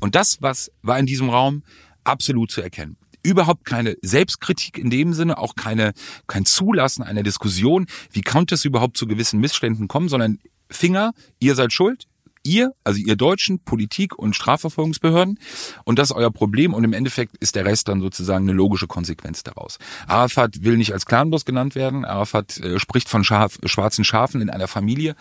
[0.00, 1.62] Und das, was war in diesem Raum
[2.04, 5.92] absolut zu erkennen überhaupt keine Selbstkritik in dem Sinne, auch keine,
[6.26, 11.54] kein Zulassen einer Diskussion, wie konnte es überhaupt zu gewissen Missständen kommen, sondern Finger, ihr
[11.54, 12.08] seid schuld,
[12.42, 15.38] ihr, also ihr Deutschen, Politik und Strafverfolgungsbehörden
[15.84, 18.86] und das ist euer Problem und im Endeffekt ist der Rest dann sozusagen eine logische
[18.86, 19.78] Konsequenz daraus.
[20.06, 24.50] Arafat will nicht als Clanboss genannt werden, Arafat äh, spricht von Schaf, schwarzen Schafen in
[24.50, 25.14] einer Familie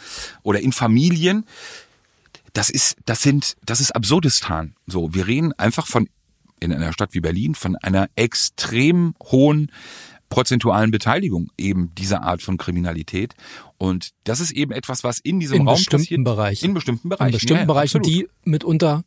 [0.44, 1.46] oder in Familien.
[2.54, 4.76] Das ist, das sind, das ist Absurdistan.
[4.86, 6.10] So, wir reden einfach von
[6.62, 9.72] in einer Stadt wie Berlin von einer extrem hohen
[10.32, 13.36] prozentualen Beteiligung eben dieser Art von Kriminalität.
[13.78, 16.24] Und das ist eben etwas, was in diesem in Raum bestimmten passiert.
[16.24, 16.65] Bereichen.
[16.65, 17.28] In bestimmten Bereichen.
[17.28, 18.08] In bestimmten ja, Bereichen, absolut.
[18.08, 19.04] die mitunter,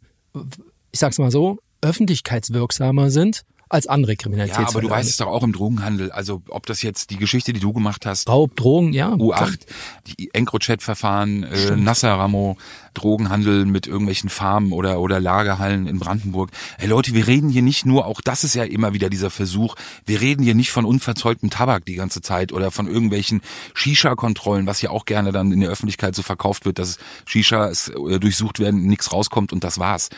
[0.92, 4.68] ich sag's mal so, öffentlichkeitswirksamer sind als andere Ja, Kriminalitätsfälle.
[4.68, 6.12] aber du weißt es doch auch im Drogenhandel.
[6.12, 9.12] Also ob das jetzt die Geschichte, die du gemacht hast, Raub, Drogen, ja.
[9.14, 9.60] U8,
[10.06, 12.56] die EncroChat-Verfahren, äh, Nasser Ramo,
[12.94, 16.50] Drogenhandel mit irgendwelchen Farmen oder, oder Lagerhallen in Brandenburg.
[16.78, 19.74] Ey Leute, wir reden hier nicht nur, auch das ist ja immer wieder dieser Versuch,
[20.06, 23.42] wir reden hier nicht von unverzeugtem Tabak die ganze Zeit oder von irgendwelchen
[23.74, 28.18] Shisha-Kontrollen, was ja auch gerne dann in der Öffentlichkeit so verkauft wird, dass Shishas äh,
[28.18, 30.10] durchsucht werden, nichts rauskommt und das war's.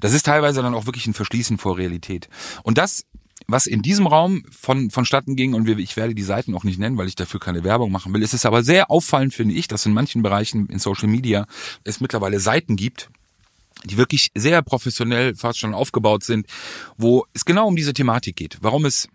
[0.00, 2.28] Das ist teilweise dann auch wirklich ein Verschließen vor Realität.
[2.62, 3.04] Und das
[3.48, 6.98] was in diesem Raum von, vonstatten ging, und ich werde die Seiten auch nicht nennen,
[6.98, 9.86] weil ich dafür keine Werbung machen will, es ist aber sehr auffallend, finde ich, dass
[9.86, 11.46] in manchen Bereichen in Social Media
[11.82, 13.10] es mittlerweile Seiten gibt,
[13.84, 16.46] die wirklich sehr professionell fast schon aufgebaut sind,
[16.98, 18.58] wo es genau um diese Thematik geht.
[18.60, 19.08] Warum es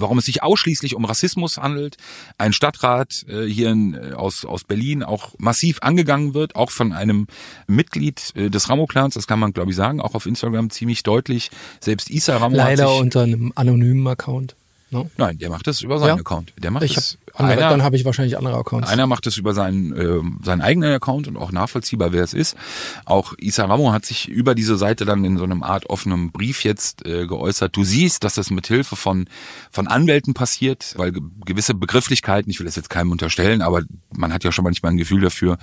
[0.00, 1.96] warum es sich ausschließlich um Rassismus handelt,
[2.38, 6.92] ein Stadtrat äh, hier in, äh, aus, aus Berlin auch massiv angegangen wird, auch von
[6.92, 7.26] einem
[7.66, 11.50] Mitglied äh, des Ramo-Clans, das kann man glaube ich sagen, auch auf Instagram ziemlich deutlich.
[11.80, 14.56] Selbst Isa Ramo Leider unter einem anonymen Account.
[14.90, 15.10] No?
[15.18, 16.14] Nein, der macht das über seinen Ja.
[16.14, 16.54] Account.
[16.56, 17.18] Der macht Ich hab das.
[17.34, 18.88] andere, einer, dann habe ich wahrscheinlich andere Accounts.
[18.88, 22.56] einer macht es über seinen, äh, seinen eigenen Account und auch nachvollziehbar, wer es ist.
[23.04, 26.64] Auch Isa Ramo hat sich über diese Seite dann in so einem Art offenem Brief
[26.64, 27.76] jetzt äh, geäußert.
[27.76, 29.28] Du siehst, dass das mit Hilfe von,
[29.70, 33.82] von Anwälten passiert, weil ge gewisse Begrifflichkeiten, ich will das jetzt keinem unterstellen, aber
[34.16, 35.58] man hat ja schon manchmal ein Gefühl dafür,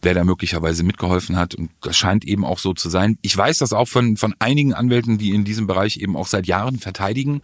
[0.00, 1.54] wer da möglicherweise mitgeholfen hat.
[1.54, 3.18] Und das scheint eben auch so zu sein.
[3.20, 6.46] Ich weiß das auch von, von einigen Anwälten, die in diesem Bereich eben auch seit
[6.46, 7.42] Jahren verteidigen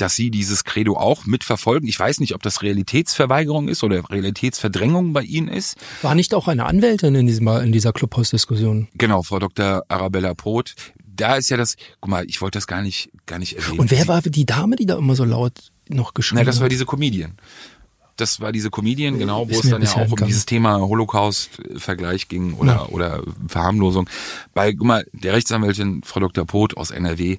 [0.00, 1.88] dass sie dieses Credo auch mitverfolgen.
[1.88, 5.76] Ich weiß nicht, ob das Realitätsverweigerung ist oder Realitätsverdrängung bei ihnen ist.
[6.02, 8.88] War nicht auch eine Anwältin in, diesem, in dieser Clubhouse-Diskussion?
[8.94, 9.84] Genau, Frau Dr.
[9.88, 10.74] Arabella Poth.
[11.04, 13.80] Da ist ja das, guck mal, ich wollte das gar nicht, gar nicht erwähnen.
[13.80, 15.52] Und wer war die Dame, die da immer so laut
[15.88, 16.72] noch geschrien Na, das war hat?
[16.72, 17.32] diese Comedian.
[18.16, 22.26] Das war diese Comedian, genau, wo Ist es dann ja auch um dieses Thema Holocaust-Vergleich
[22.28, 22.86] ging oder, Ja.
[22.86, 24.08] oder Verharmlosung.
[24.54, 26.44] Bei, guck mal, der Rechtsanwältin Frau Dr.
[26.44, 27.38] Poth aus NRW,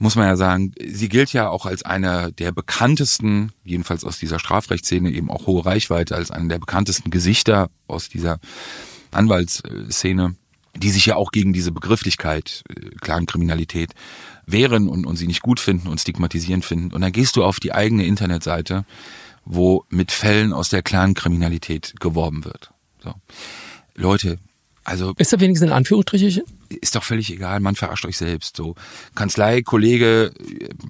[0.00, 4.38] muss man ja sagen, sie gilt ja auch als einer der bekanntesten, jedenfalls aus dieser
[4.38, 8.40] Strafrechtsszene, eben auch hohe Reichweite, als einer der bekanntesten Gesichter aus dieser
[9.10, 10.36] Anwaltsszene,
[10.74, 13.92] die sich ja auch gegen diese Begrifflichkeit äh, Clankriminalität
[14.46, 16.94] wehren und, und sie nicht gut finden und stigmatisierend finden.
[16.94, 18.86] Und dann gehst du auf die eigene Internetseite,
[19.44, 22.70] wo mit Fällen aus der Clankriminalität geworben wird.
[23.04, 23.14] So.
[23.96, 24.38] Leute,
[24.82, 26.44] also Ist da wenigstens in Anführungsstrichen?
[26.80, 28.56] Ist doch völlig egal, man verarscht euch selbst.
[28.56, 28.74] So
[29.14, 30.32] Kanzleikollege,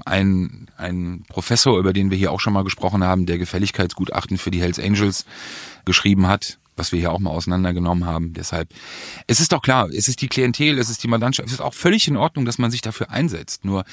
[0.04, 4.50] ein, ein Professor, über den wir hier auch schon mal gesprochen haben, der Gefälligkeitsgutachten für
[4.50, 5.24] die Hells Angels
[5.84, 8.32] geschrieben hat, was wir hier auch mal auseinandergenommen haben.
[8.34, 8.68] Deshalb,
[9.26, 11.74] es ist doch klar, es ist die Klientel, es ist die Mandantschaft, es ist auch
[11.74, 13.64] völlig in Ordnung, dass man sich dafür einsetzt.
[13.64, 13.84] Nur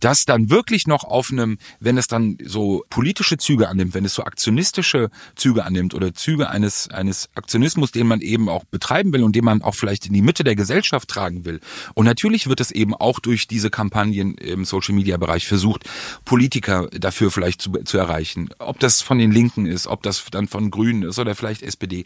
[0.00, 4.14] das dann wirklich noch auf einem, wenn es dann so politische Züge annimmt, wenn es
[4.14, 9.22] so aktionistische Züge annimmt oder Züge eines, eines Aktionismus, den man eben auch betreiben will
[9.22, 11.60] und den man auch vielleicht in die Mitte der Gesellschaft tragen will.
[11.94, 15.84] Und natürlich wird es eben auch durch diese Kampagnen im Social Media Bereich versucht,
[16.24, 18.50] Politiker dafür vielleicht zu, zu erreichen.
[18.58, 22.04] Ob das von den Linken ist, ob das dann von Grünen ist oder vielleicht SPD.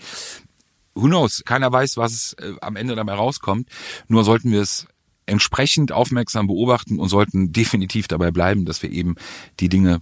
[0.94, 1.42] Who knows?
[1.44, 3.68] Keiner weiß, was äh, am Ende dabei rauskommt.
[4.08, 4.86] Nur sollten wir es
[5.26, 9.14] entsprechend aufmerksam beobachten und sollten definitiv dabei bleiben, dass wir eben
[9.60, 10.00] die Dinge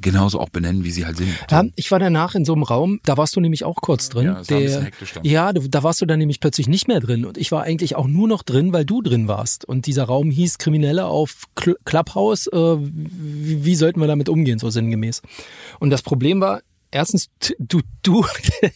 [0.00, 1.34] genauso auch benennen, wie sie halt sind.
[1.50, 4.26] Ja, ich war danach in so einem Raum, da warst du nämlich auch kurz drin.
[4.26, 4.88] Ja, dann.
[5.22, 7.24] ja da warst du dann nämlich plötzlich nicht mehr drin.
[7.24, 9.64] Und ich war eigentlich auch nur noch drin, weil du drin warst.
[9.64, 12.46] Und dieser Raum hieß Kriminelle auf Cl Clubhouse.
[12.48, 15.22] Äh, wie, wie sollten wir damit umgehen, so sinngemäß?
[15.78, 18.24] Und das Problem war, erstens, du, du,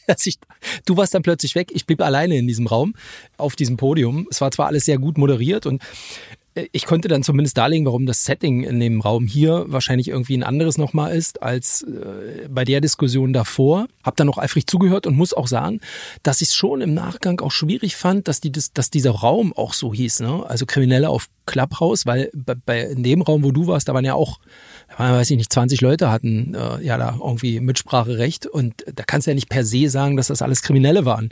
[0.84, 1.70] du warst dann plötzlich weg.
[1.72, 2.94] Ich blieb alleine in diesem Raum,
[3.36, 4.26] auf diesem Podium.
[4.30, 5.82] Es war zwar alles sehr gut moderiert und
[6.54, 10.36] äh, ich konnte dann zumindest darlegen, warum das Setting in dem Raum hier wahrscheinlich irgendwie
[10.36, 13.86] ein anderes nochmal ist als äh, bei der Diskussion davor.
[14.02, 15.80] Hab dann noch eifrig zugehört und muss auch sagen,
[16.22, 19.74] dass ich es schon im Nachgang auch schwierig fand, dass, die, dass dieser Raum auch
[19.74, 20.20] so hieß.
[20.20, 20.44] Ne?
[20.46, 24.04] Also Kriminelle auf Clubhouse, weil bei, bei in dem Raum, wo du warst, da waren
[24.04, 24.38] ja auch,
[24.96, 29.32] weiß ich nicht, 20 Leute hatten äh, ja da irgendwie Mitspracherecht und da kannst du
[29.32, 31.30] ja nicht per se sagen, dass das alles Kriminelle waren.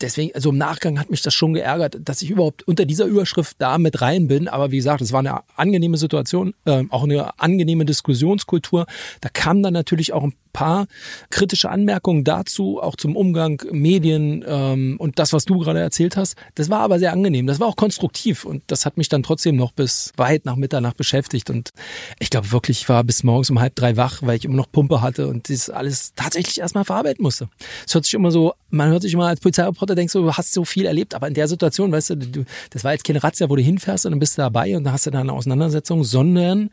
[0.00, 3.56] Deswegen, also im Nachgang hat mich das schon geärgert, dass ich überhaupt unter dieser Überschrift
[3.58, 4.48] da mit rein bin.
[4.48, 8.86] Aber wie gesagt, es war eine angenehme Situation, äh, auch eine angenehme Diskussionskultur.
[9.20, 10.86] Da kamen dann natürlich auch paar
[11.30, 16.36] kritische Anmerkungen dazu, auch zum Umgang Medien ähm, und das, was du gerade erzählt hast.
[16.54, 17.46] Das war aber sehr angenehm.
[17.46, 20.96] Das war auch konstruktiv und das hat mich dann trotzdem noch bis weit nach Mitternacht
[20.96, 21.50] beschäftigt.
[21.50, 21.70] Und
[22.18, 24.70] ich glaube wirklich, ich war bis morgens um halb drei wach, weil ich immer noch
[24.70, 27.48] Pumpe hatte und das alles tatsächlich erstmal verarbeiten musste.
[27.86, 30.52] Es hört sich immer so, man hört sich immer als Polizeireporter, denkst du, du hast
[30.52, 33.48] so viel erlebt, aber in der Situation, weißt du, du das war jetzt keine Razzia,
[33.48, 36.04] wo du hinfährst und dann bist du dabei und dann hast du da eine Auseinandersetzung,
[36.04, 36.70] sondern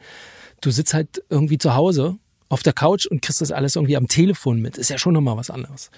[0.61, 2.17] du sitzt halt irgendwie zu Hause
[2.49, 4.77] auf der Couch und kriegst das alles irgendwie am Telefon mit.
[4.77, 5.89] Ist ja schon nochmal was anderes.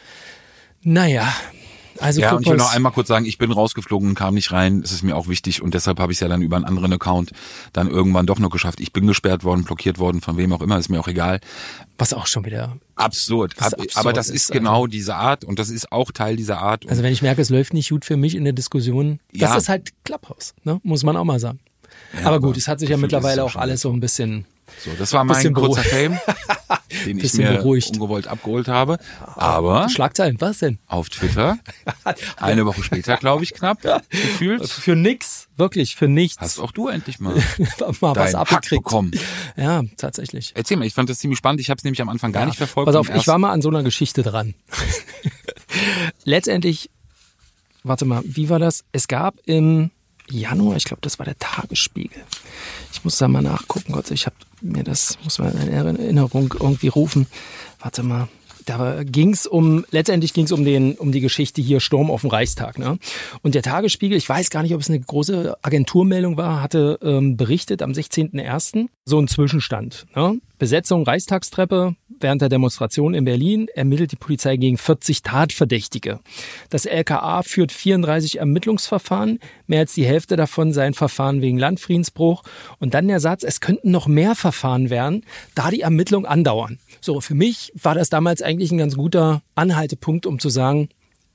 [0.84, 1.34] Naja,
[2.00, 4.82] also ja, und ich will noch einmal kurz sagen, ich bin rausgeflogen, kam nicht rein.
[4.84, 6.94] Es ist mir auch wichtig und deshalb habe ich es ja dann über einen anderen
[6.94, 7.32] Account
[7.74, 8.80] dann irgendwann doch noch geschafft.
[8.80, 11.40] Ich bin gesperrt worden, blockiert worden, von wem auch immer, ist mir auch egal.
[11.98, 12.78] was auch schon wieder.
[12.96, 13.56] Absurd.
[13.58, 16.60] Ab, absurd aber das ist, ist genau diese Art und das ist auch Teil dieser
[16.60, 16.86] Art.
[16.86, 19.42] Und Also wenn ich merke, es läuft nicht gut für mich in der Diskussion, das
[19.42, 19.58] Ja.
[19.58, 20.80] ist halt Clubhouse, ne?
[20.84, 21.60] muss man auch mal sagen.
[22.20, 24.46] Ja, aber gut, es hat sich ja mittlerweile auch alles so ein bisschen.
[24.84, 25.84] So, das war mein kurzer.
[25.84, 26.20] Fame,
[27.06, 27.90] den ich mir beruhigt.
[27.92, 28.98] ungewollt abgeholt habe.
[29.36, 30.80] Aber Schlagzeilen, was denn?
[30.88, 31.58] auf Twitter,
[32.38, 36.38] eine Woche später, glaube ich, knapp, gefühlt, Für nix, wirklich für nichts.
[36.40, 37.34] hast auch du endlich mal
[38.02, 38.84] mal was abgekriegt.
[38.84, 39.12] bekommen.
[39.56, 40.52] Ja, tatsächlich.
[40.56, 41.62] Erzähl mal, ich fand das ziemlich spannend.
[41.62, 42.88] Ich habe es nämlich am Anfang gar nicht verfolgt.
[42.88, 44.54] Pass auf, ich war mal an so einer Geschichte dran.
[46.24, 46.90] Letztendlich,
[47.84, 48.84] warte mal, wie war das?
[48.92, 49.92] Es gab im
[50.30, 52.22] Januar, ich glaube, das war der Tagesspiegel.
[52.92, 56.88] Ich muss da mal nachgucken, Gott, ich habe mir das, muss mal in Erinnerung irgendwie
[56.88, 57.28] rufen.
[57.80, 58.28] Warte mal.
[58.66, 62.22] Da ging es um, letztendlich ging es um den, um die Geschichte hier Sturm auf
[62.22, 62.78] dem Reichstag.
[62.78, 63.00] Ne?
[63.42, 67.38] Und der Tagesspiegel, ich weiß gar nicht, ob es eine große Agenturmeldung war, hatte ähm,
[67.38, 68.88] berichtet am 16.01.
[69.06, 70.06] so ein Zwischenstand.
[70.18, 70.42] Ne?
[70.60, 76.20] Besetzung Reichstagstreppe während der Demonstration in Berlin ermittelt die Polizei gegen 40 Tatverdächtige.
[76.70, 82.44] Das LKA führt 34 Ermittlungsverfahren, mehr als die Hälfte davon seien Verfahren wegen Landfriedensbruch.
[82.80, 85.26] Und dann der Satz, es könnten noch mehr Verfahren werden,
[85.56, 86.80] da die Ermittlungen andauern.
[87.02, 90.90] So, für mich war das damals eigentlich ein ganz guter Anhaltepunkt, um zu sagen,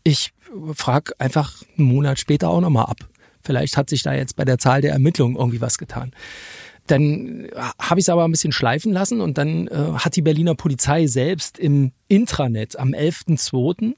[0.05, 0.33] ich
[0.75, 3.09] frage einfach einen Monat später auch nochmal ab.
[3.43, 6.13] Vielleicht hat sich da jetzt bei der Zahl der Ermittlungen irgendwie was getan.
[6.87, 10.55] Dann habe ich es aber ein bisschen schleifen lassen und dann äh, hat die Berliner
[10.55, 13.95] Polizei selbst im Intranet am 11.02.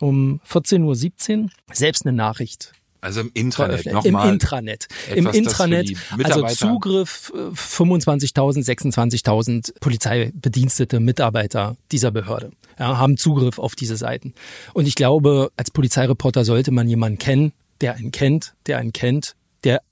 [0.00, 4.26] um 14.17 Uhr selbst eine Nachricht Also im Intranet nochmal.
[4.28, 4.88] Im Intranet.
[5.10, 5.96] Im etwas, für Intranet.
[6.22, 14.34] Also Zugriff äh, 25.000, 26.000 Polizeibedienstete, Mitarbeiter dieser Behörde ja, haben Zugriff auf diese Seiten.
[14.74, 19.34] Und ich glaube, als Polizeireporter sollte man jemanden kennen, der einen kennt, der einen kennt,
[19.64, 19.82] der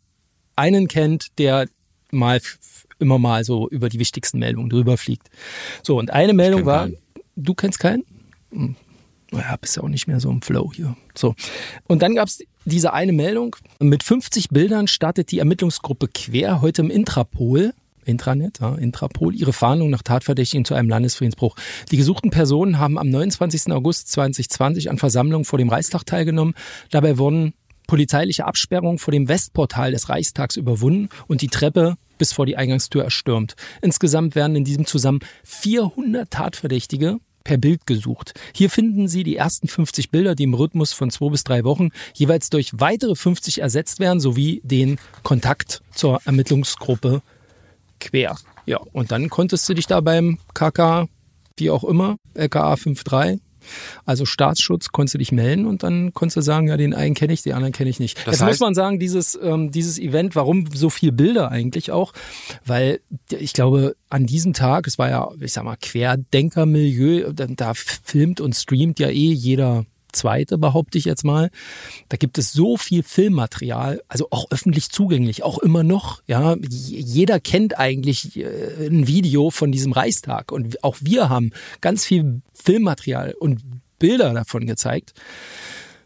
[0.54, 1.66] einen kennt, der
[2.10, 2.40] mal
[2.98, 5.28] immer mal so über die wichtigsten Meldungen drüber fliegt.
[5.82, 6.98] So, und eine Meldung war, keinen.
[7.36, 8.04] du kennst keinen?
[8.52, 8.76] Hm.
[9.32, 10.96] Ja, bist ja auch nicht mehr so im Flow hier.
[11.14, 11.34] So.
[11.86, 13.56] Und dann gab's diese eine Meldung.
[13.80, 17.74] Mit 50 Bildern startet die Ermittlungsgruppe Quer heute im Intrapol.
[18.04, 21.56] Intranet, ja, Intrapol, ihre Fahndung nach Tatverdächtigen zu einem Landesfriedensbruch.
[21.90, 23.72] Die gesuchten Personen haben am 29.
[23.72, 26.54] August 2020 an Versammlungen vor dem Reichstag teilgenommen.
[26.92, 27.52] Dabei wurden
[27.86, 33.04] polizeiliche Absperrungen vor dem Westportal des Reichstags überwunden und die Treppe bis vor die Eingangstür
[33.04, 33.54] erstürmt.
[33.82, 38.34] Insgesamt werden in diesem Zusammen 400 Tatverdächtige per Bild gesucht.
[38.52, 41.90] Hier finden Sie die ersten 50 Bilder, die im Rhythmus von zwei bis drei Wochen
[42.12, 47.22] jeweils durch weitere 50 ersetzt werden, sowie den Kontakt zur Ermittlungsgruppe
[48.00, 48.36] quer.
[48.66, 51.06] Ja, und dann konntest du dich da beim KK,
[51.56, 53.40] wie auch immer, LKA 53,
[54.04, 57.32] also Staatsschutz, konntest du dich melden und dann konntest du sagen, ja, den einen kenne
[57.32, 58.16] ich, den anderen kenne ich nicht.
[58.26, 61.90] Das Jetzt muss heißt- man sagen, dieses, ähm, dieses Event, warum so viel Bilder eigentlich
[61.90, 62.12] auch?
[62.64, 63.00] Weil
[63.30, 68.54] ich glaube, an diesem Tag, es war ja, ich sag mal, Querdenkermilieu, da filmt und
[68.54, 69.84] streamt ja eh jeder
[70.16, 71.50] Zweite, behaupte ich jetzt mal.
[72.08, 76.22] Da gibt es so viel Filmmaterial, also auch öffentlich zugänglich, auch immer noch.
[76.26, 82.04] Ja, jeder kennt eigentlich äh, ein Video von diesem Reichstag und auch wir haben ganz
[82.04, 83.60] viel Filmmaterial und
[83.98, 85.14] Bilder davon gezeigt.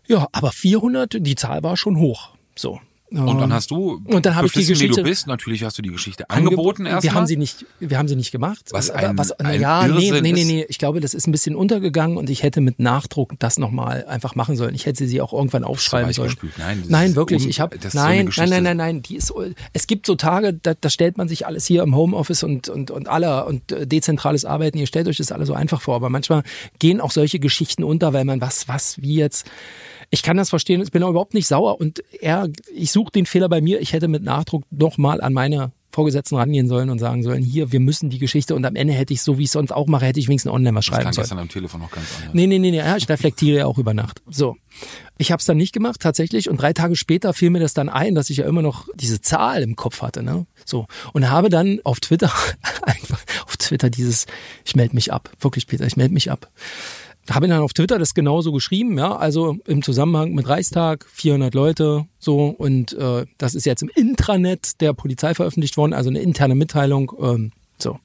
[0.06, 2.30] Ja, aber 400, die Zahl war schon hoch.
[2.56, 2.80] So.
[3.12, 5.64] Und dann hast du, Und dann habe ich die beflissen, wie Geschichte- du bist, natürlich
[5.64, 7.14] hast du die Geschichte angeboten Wir erstmal.
[7.16, 8.66] haben sie nicht, wir haben sie nicht gemacht.
[8.70, 10.66] Was Aber ein- was, na ein ja, nee, Irrsinn nee, nee, nee.
[10.68, 14.36] Ich glaube, das ist ein bisschen untergegangen und ich hätte mit Nachdruck das nochmal einfach
[14.36, 14.76] machen sollen.
[14.76, 16.34] Ich hätte sie auch irgendwann aufschreiben sollen.
[16.56, 17.48] Nein, nein, wirklich.
[17.48, 18.50] Ich habe ist so nein, nein, Geschichte.
[18.50, 19.02] nein, nein, nein.
[19.02, 19.32] Die ist.
[19.72, 22.92] Es gibt so Tage, da, da stellt man sich alles hier im Homeoffice und und
[22.92, 24.78] und alle und äh, dezentrales Arbeiten.
[24.78, 26.44] Ihr stellt euch das alle so einfach vor, aber manchmal
[26.78, 29.46] gehen auch solche Geschichten unter, weil man was, was, wie jetzt.
[30.10, 33.26] Ich kann das verstehen, ich bin auch überhaupt nicht sauer und er, ich suche den
[33.26, 33.80] Fehler bei mir.
[33.80, 37.80] Ich hätte mit Nachdruck nochmal an meine Vorgesetzten rangehen sollen und sagen sollen, hier, wir
[37.80, 40.06] müssen die Geschichte und am Ende hätte ich, so wie ich es sonst auch mache,
[40.06, 41.22] hätte ich wenigstens online was das schreiben sollen.
[41.22, 42.34] gestern am Telefon noch ganz anders.
[42.34, 44.22] Nee, nee, nee, nee, ja, ich reflektiere ja auch über Nacht.
[44.28, 44.56] So.
[45.18, 46.48] Ich habe es dann nicht gemacht, tatsächlich.
[46.48, 49.20] Und drei Tage später fiel mir das dann ein, dass ich ja immer noch diese
[49.20, 50.22] Zahl im Kopf hatte.
[50.22, 50.46] Ne?
[50.64, 50.86] So.
[51.12, 52.32] Und habe dann auf Twitter
[52.82, 54.26] einfach, auf Twitter Twitter dieses,
[54.64, 55.30] ich melde mich ab.
[55.38, 56.50] Wirklich, Peter, ich melde mich ab.
[57.28, 62.06] Habe dann auf Twitter das genauso geschrieben, ja, also im Zusammenhang mit Reichstag, 400 Leute,
[62.18, 66.54] so, und äh, das ist jetzt im Intranet der Polizei veröffentlicht worden, also eine interne
[66.54, 67.98] Mitteilung, ähm, so.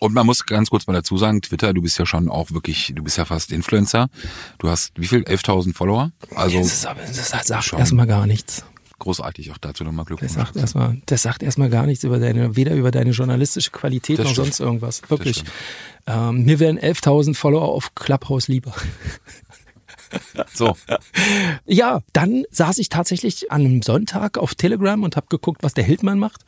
[0.00, 2.92] Und man muss ganz kurz mal dazu sagen, Twitter, du bist ja schon auch wirklich,
[2.94, 4.08] du bist ja fast Influencer.
[4.58, 5.22] Du hast wie viel?
[5.22, 6.10] 11.000 Follower?
[6.34, 7.78] Also das, ist aber, das sagt schon.
[7.78, 8.64] erstmal gar nichts.
[8.98, 10.32] großartig auch dazu nochmal Das Glückwunsch.
[10.32, 14.24] sagt erstmal, das sagt erstmal gar nichts über deine, weder über deine journalistische Qualität Das
[14.26, 14.46] noch stimmt.
[14.48, 15.00] sonst irgendwas.
[15.08, 15.42] Wirklich.
[16.06, 18.74] Ähm, mir wären 11.000 Follower auf Clubhouse lieber.
[20.52, 20.76] So,
[21.66, 25.82] Ja, dann saß ich tatsächlich an einem Sonntag auf Telegram und habe geguckt, was der
[25.82, 26.42] Hildmann macht.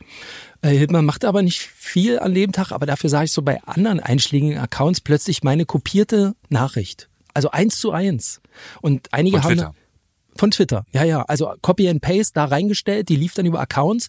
[0.61, 3.61] Äh, Hildmann macht aber nicht viel an dem Tag, aber dafür sah ich so bei
[3.63, 7.09] anderen einschlägigen Accounts plötzlich meine kopierte Nachricht.
[7.33, 8.41] Also eins zu eins.
[8.81, 9.73] Und einige Von haben Twitter.
[10.35, 10.85] von Twitter.
[10.93, 14.07] Ja, ja, also Copy and Paste da reingestellt, die lief dann über Accounts.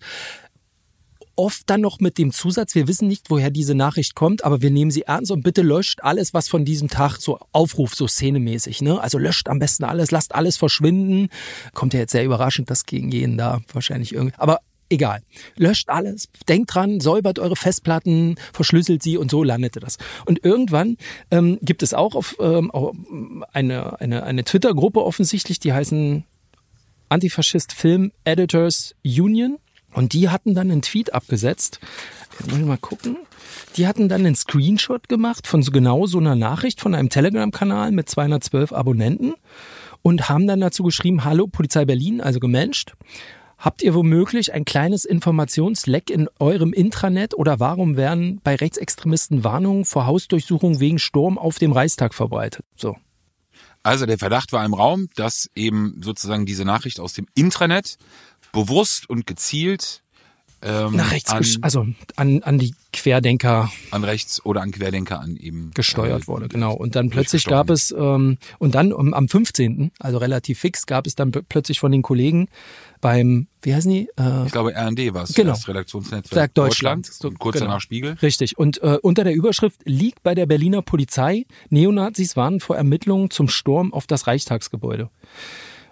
[1.38, 4.72] Oft dann noch mit dem Zusatz, wir wissen nicht, woher diese Nachricht kommt, aber wir
[4.72, 8.82] nehmen sie ernst und bitte löscht alles, was von diesem Tag so aufruft, so szenemäßig.
[8.82, 9.00] Ne?
[9.00, 11.28] Also löscht am besten alles, lasst alles verschwinden.
[11.74, 14.34] Kommt ja jetzt sehr überraschend, das gegen jeden da wahrscheinlich irgendwie.
[14.36, 14.58] Aber
[14.90, 15.22] egal.
[15.54, 19.98] Löscht alles, denkt dran, säubert eure Festplatten, verschlüsselt sie und so landete das.
[20.26, 20.96] Und irgendwann
[21.30, 22.94] ähm, gibt es auch auf ähm, auch
[23.52, 26.24] eine, eine, eine Twitter-Gruppe offensichtlich, die heißen
[27.08, 29.58] Antifaschist Film Editors Union.
[29.92, 31.80] Und die hatten dann einen Tweet abgesetzt.
[32.38, 33.16] Jetzt muss ich mal gucken.
[33.76, 38.08] Die hatten dann einen Screenshot gemacht von genau so einer Nachricht von einem Telegram-Kanal mit
[38.08, 39.34] 212 Abonnenten
[40.02, 42.94] und haben dann dazu geschrieben, hallo Polizei Berlin, also gemenscht.
[43.58, 49.84] Habt ihr womöglich ein kleines Informationsleck in eurem Intranet oder warum werden bei Rechtsextremisten Warnungen
[49.84, 52.64] vor Hausdurchsuchung wegen Sturm auf dem Reichstag verbreitet?
[52.76, 52.96] So.
[53.82, 57.96] also der Verdacht war im Raum, dass eben sozusagen diese Nachricht aus dem Intranet
[58.66, 60.02] bewusst und gezielt
[60.60, 65.36] ähm, Nach rechts, an, also an, an die Querdenker an rechts oder an Querdenker an
[65.36, 66.74] eben gesteuert äh, wurde, genau.
[66.74, 71.06] Und dann plötzlich gab es, ähm, und dann um, am 15., also relativ fix, gab
[71.06, 72.48] es dann pl- plötzlich von den Kollegen
[73.00, 74.08] beim, wie heißen die?
[74.18, 75.52] Äh, Ich glaube, RND war es, Genau.
[75.52, 77.06] das Redaktionsnetzwerk Deutschland.
[77.06, 77.06] Deutschland.
[77.06, 77.66] So, kurz genau.
[77.66, 78.16] danach Spiegel.
[78.20, 78.58] Richtig.
[78.58, 83.46] Und äh, unter der Überschrift liegt bei der Berliner Polizei, Neonazis warnen vor Ermittlungen zum
[83.48, 85.08] Sturm auf das Reichstagsgebäude.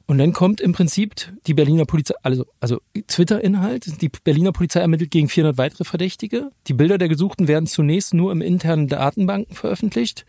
[0.07, 5.11] Und dann kommt im Prinzip die Berliner Polizei, also, also Twitter-Inhalt, die Berliner Polizei ermittelt
[5.11, 6.53] gegen 400 weitere Verdächtige.
[6.69, 10.25] Die Bilder der Gesuchten werden zunächst nur im internen Datenbanken veröffentlicht.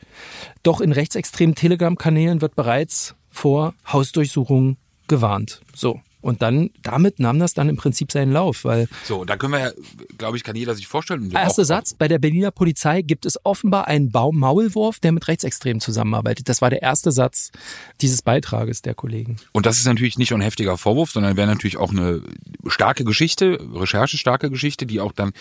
[0.64, 5.62] Doch in rechtsextremen Telegram-Kanälen wird bereits vor Hausdurchsuchungen gewarnt.
[5.76, 6.02] So.
[6.28, 9.60] Und dann, damit nahm das dann im Prinzip seinen Lauf, weil So, da können wir
[9.60, 9.72] ja,
[10.18, 11.32] glaube ich, kann jeder sich vorstellen.
[11.32, 16.50] Erster Satz, bei der Berliner Polizei gibt es offenbar einen Baum-Maulwurf, der mit Rechtsextremen zusammenarbeitet.
[16.50, 17.54] Das war der erste Satz
[18.02, 19.38] dieses Beitrages der Kollegen.
[19.54, 22.22] Und das ist natürlich nicht nur ein heftiger Vorwurf, sondern wäre natürlich auch eine
[22.66, 25.32] starke Geschichte, recherchestarke Geschichte, die auch dann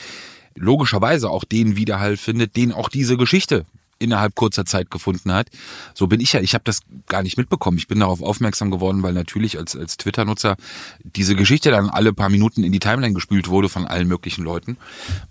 [0.54, 3.66] logischerweise auch den Widerhall findet, den auch diese Geschichte
[3.98, 5.48] innerhalb kurzer Zeit gefunden hat.
[5.94, 7.78] So bin ich ja, ich habe das gar nicht mitbekommen.
[7.78, 10.56] Ich bin darauf aufmerksam geworden, weil natürlich als, als Twitter-Nutzer
[11.02, 14.76] diese Geschichte dann alle paar Minuten in die Timeline gespült wurde von allen möglichen Leuten.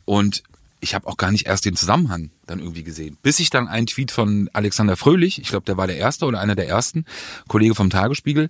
[0.06, 0.44] Und
[0.86, 3.18] ich habe auch gar nicht erst den Zusammenhang dann irgendwie gesehen.
[3.24, 6.40] Bis ich dann einen Tweet von Alexander Fröhlich, ich glaube, der war der erste oder
[6.40, 7.06] einer der ersten,
[7.48, 8.50] Kollege vom Tagesspiegel,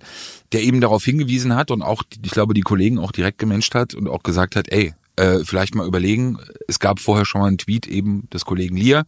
[0.52, 3.94] der eben darauf hingewiesen hat und auch, ich glaube, die Kollegen auch direkt gemenscht hat
[3.94, 7.58] und auch gesagt hat, ey, äh, vielleicht mal überlegen, es gab vorher schon mal einen
[7.58, 9.04] Tweet eben des Kollegen Lier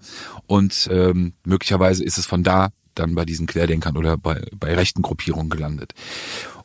[0.46, 5.02] und ähm, möglicherweise ist es von da dann bei diesen Querdenkern oder bei, bei rechten
[5.02, 5.92] Gruppierungen gelandet.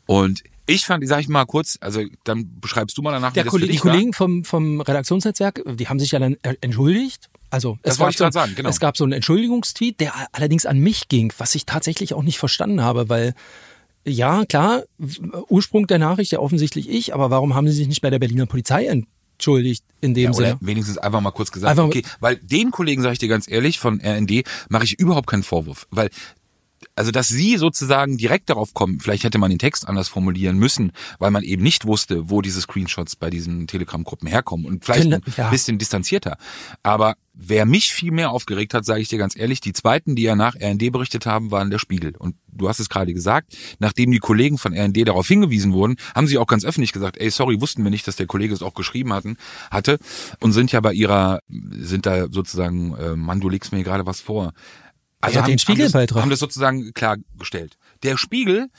[0.06, 3.45] Und ich fand, sag ich mal kurz, also dann beschreibst du mal danach, Der wie
[3.45, 3.91] das Kolle für die dich war.
[3.91, 7.29] Kollegen vom, vom Redaktionsnetzwerk, die haben sich ja dann entschuldigt.
[7.49, 8.69] Also Das es, wollte gab ich so, sagen, genau.
[8.69, 12.39] es gab so einen Entschuldigungstweet, der allerdings an mich ging, was ich tatsächlich auch nicht
[12.39, 13.36] verstanden habe, weil
[14.06, 14.84] ja, klar,
[15.47, 18.45] Ursprung der Nachricht ja offensichtlich ich, aber warum haben sie sich nicht bei der Berliner
[18.45, 18.89] Polizei
[19.43, 20.58] entschuldigt in dem Ja, Sinne?
[20.62, 23.79] wenigstens einfach mal kurz gesagt, Einfach- okay, weil den Kollegen, sage ich dir ganz ehrlich,
[23.79, 26.10] von RND mache ich überhaupt keinen Vorwurf, weil
[26.95, 30.91] also dass sie sozusagen direkt darauf kommen, vielleicht hätte man den Text anders formulieren müssen,
[31.19, 35.21] weil man eben nicht wusste, wo diese Screenshots bei diesen Telegram-Gruppen herkommen und vielleicht ein
[35.38, 35.49] ja.
[35.49, 36.38] bisschen distanzierter.
[36.84, 40.23] Aber wer mich viel mehr aufgeregt hat, sage ich dir ganz ehrlich, die zweiten, die
[40.23, 42.13] ja nach RND berichtet haben, waren der Spiegel.
[42.17, 46.27] Und du hast es gerade gesagt, nachdem die Kollegen von RND darauf hingewiesen wurden, haben
[46.27, 48.75] sie auch ganz öffentlich gesagt, ey, sorry, wussten wir nicht, dass der Kollege es auch
[48.75, 49.38] geschrieben hatten,
[49.71, 49.97] hatte
[50.39, 51.39] und sind ja bei ihrer,
[51.71, 54.53] sind da sozusagen, äh, Mann, du legst mir gerade was vor.
[55.23, 56.21] Also den haben, Spiegelbeitrag.
[56.21, 57.78] haben das sozusagen klargestellt.
[58.03, 58.69] Der Spiegel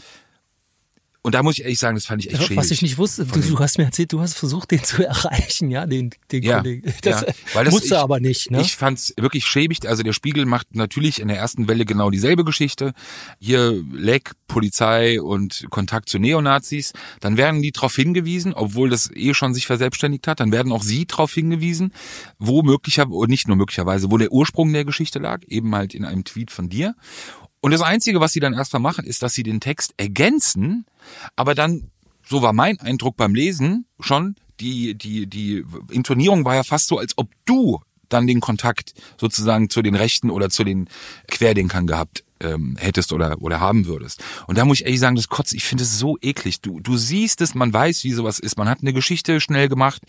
[1.27, 2.59] Und da muss ich ehrlich sagen, das fand ich echt schäbig.
[2.59, 5.71] Was ich nicht wusste, du, du hast mir erzählt, du hast versucht, den zu erreichen,
[5.71, 6.93] ja, den, den Ja, Kollegen.
[7.01, 8.61] Das, ja, weil das musste ich- aber nicht, ne?
[8.61, 9.89] Ich fand's wirklich schäbig.
[9.89, 12.93] Also der Spiegel macht natürlich in der ersten Welle genau dieselbe Geschichte.
[13.41, 16.93] Hier Leck, Polizei und Kontakt zu Neonazis.
[17.21, 20.83] Dann werden die darauf hingewiesen, obwohl das eh schon sich verselbstständigt hat, dann werden auch
[20.83, 21.95] sie darauf hingewiesen,
[22.39, 26.25] wo möglicherweise, nicht nur möglicherweise, wo der Ursprung der Geschichte lag, eben halt in einem
[26.25, 26.95] Tweet von dir.
[27.65, 30.85] Und das Einzige, was sie dann erstmal machen, ist, dass sie den Text ergänzen,
[31.35, 31.91] aber dann,
[32.23, 36.99] so war mein Eindruck beim Lesen schon, die, die, die Intonierung war ja fast so,
[36.99, 40.91] als ob du dann den Kontakt sozusagen zu den Rechten oder zu den
[41.27, 44.23] Querdenkern gehabt ähm, hättest oder, oder haben würdest.
[44.47, 46.61] Und da muss ich ehrlich sagen, das kotzt, ich finde es so eklig.
[46.61, 48.59] Du, du siehst es, man weiß, wie sowas ist.
[48.59, 50.03] Man hat eine Geschichte schnell gemacht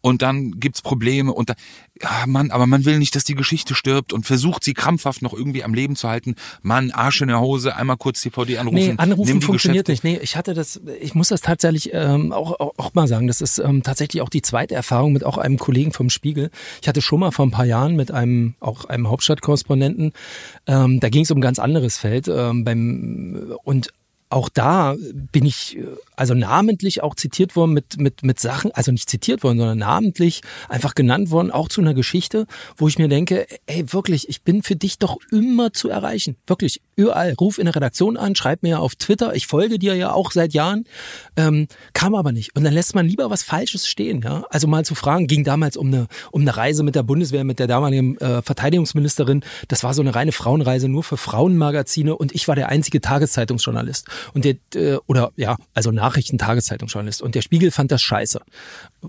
[0.00, 1.54] und dann gibt's Probleme und da,
[2.02, 5.32] ja, Mann, aber man will nicht, dass die Geschichte stirbt und versucht sie krampfhaft noch
[5.32, 6.34] irgendwie am Leben zu halten.
[6.62, 8.76] Mann, Arsch in der Hose, einmal kurz DVD anrufen.
[8.76, 10.08] Nee, anrufen funktioniert Geschäfte.
[10.08, 10.18] nicht.
[10.18, 13.40] Nee, ich hatte das, ich muss das tatsächlich ähm, auch, auch, auch mal sagen, das
[13.40, 16.50] ist ähm, tatsächlich auch die zweite Erfahrung mit auch einem Kollegen vom Spiegel.
[16.80, 20.12] Ich hatte schon mal vor ein paar Jahren mit einem, auch einem Hauptstadtkorrespondenten,
[20.66, 23.92] ähm, da ging es um ein ganz anderes Feld ähm, beim und
[24.32, 24.96] auch da
[25.30, 25.82] bin ich äh,
[26.22, 30.42] also namentlich auch zitiert worden mit, mit, mit Sachen, also nicht zitiert worden, sondern namentlich
[30.68, 32.46] einfach genannt worden, auch zu einer Geschichte,
[32.76, 36.36] wo ich mir denke, ey, wirklich, ich bin für dich doch immer zu erreichen.
[36.46, 37.34] Wirklich, überall.
[37.40, 40.52] Ruf in der Redaktion an, schreib mir auf Twitter, ich folge dir ja auch seit
[40.52, 40.84] Jahren,
[41.36, 42.54] ähm, kam aber nicht.
[42.54, 44.44] Und dann lässt man lieber was Falsches stehen, ja.
[44.48, 47.58] Also mal zu fragen, ging damals um eine, um eine Reise mit der Bundeswehr, mit
[47.58, 49.42] der damaligen äh, Verteidigungsministerin.
[49.66, 54.06] Das war so eine reine Frauenreise, nur für Frauenmagazine und ich war der einzige Tageszeitungsjournalist.
[54.34, 57.22] Und der, äh, oder ja, also Nachrichten-Tageszeitungsjournalist.
[57.22, 58.40] Und der Spiegel fand das scheiße.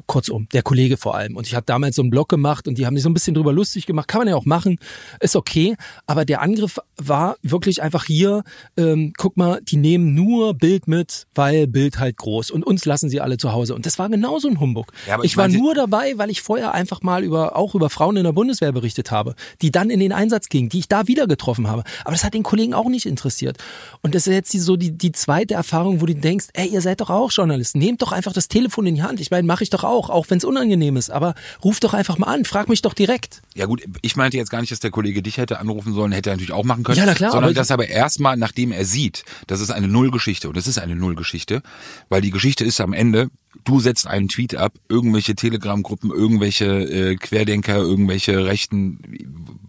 [0.08, 1.36] Kurzum, der Kollege vor allem.
[1.36, 3.34] Und ich habe damals so einen Blog gemacht und die haben sich so ein bisschen
[3.34, 4.08] drüber lustig gemacht.
[4.08, 4.80] Kann man ja auch machen,
[5.20, 5.76] ist okay.
[6.08, 8.44] Aber der Angriff war wirklich einfach hier,
[8.78, 12.52] ähm, guck mal, die nehmen nur Bild mit, weil Bild halt groß.
[12.52, 13.76] Und uns lassen sie alle zu Hause.
[13.76, 14.92] Und das war genauso ein Humbug.
[15.08, 18.18] Ja, ich ich war nur dabei, weil ich vorher einfach mal über, auch über Frauen
[18.18, 19.34] in der Bundeswehr berichtet habe,
[19.64, 21.84] die dann in den Einsatz gingen, die ich da wieder getroffen habe.
[22.04, 23.58] Aber das hat den Kollegen auch nicht interessiert.
[24.02, 26.82] Und das ist jetzt die, so die, die zweite Erfahrung, wo du denkst, ey, ihr
[26.82, 27.80] seid doch auch Journalisten.
[27.80, 29.20] Nehmt doch einfach das Telefon in die Hand.
[29.20, 31.10] Ich meine, mache ich doch auch, auch wenn es unangenehm ist.
[31.10, 33.42] Aber ruf doch einfach mal an, frag mich doch direkt.
[33.56, 36.30] Ja gut, ich meinte jetzt gar nicht, dass der Kollege dich hätte anrufen sollen, hätte
[36.30, 36.98] er natürlich auch machen können.
[36.98, 40.50] Ja, na klar, sondern aber- dass aber erstmal, nachdem er sieht, das ist eine Nullgeschichte
[40.50, 41.62] und es ist eine Nullgeschichte,
[42.10, 43.30] weil die Geschichte ist am Ende,
[43.66, 49.00] du setzt einen Tweet ab, irgendwelche Telegram-Gruppen, irgendwelche äh, Querdenker, irgendwelche Rechten,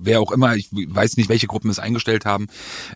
[0.04, 2.46] wer auch immer, ich weiß nicht, welche Gruppen es eingestellt haben,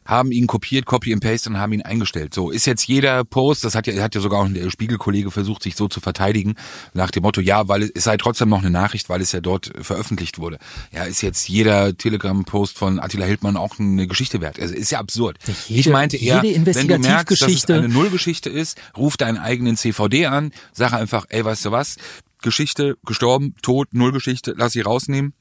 [0.04, 2.34] haben ihn kopiert, Copy and Paste und haben ihn eingestellt.
[2.34, 5.62] So ist jetzt jeder Post, das hat ja, hat ja sogar auch der Spiegelkollege versucht,
[5.62, 6.54] sich so zu verteidigen,
[6.94, 9.72] nach dem Motto, ja, weil es, sei trotzdem noch eine Nachricht, weil es ja dort
[9.80, 10.58] veröffentlicht wurde.
[10.92, 14.60] Ja, ist jetzt jeder Telegram-Post von Attila Hildmann auch eine Geschichte wert.
[14.60, 15.38] Also ist ja absurd.
[15.66, 19.76] Jede- ich meinte eher, wenn du merkst, dass es eine Nullgeschichte ist, ruf deinen eigenen
[19.76, 21.96] CVD an, sag einfach, ey, weißt du was,
[22.42, 25.32] Geschichte, gestorben, tot, Nullgeschichte, lass sie rausnehmen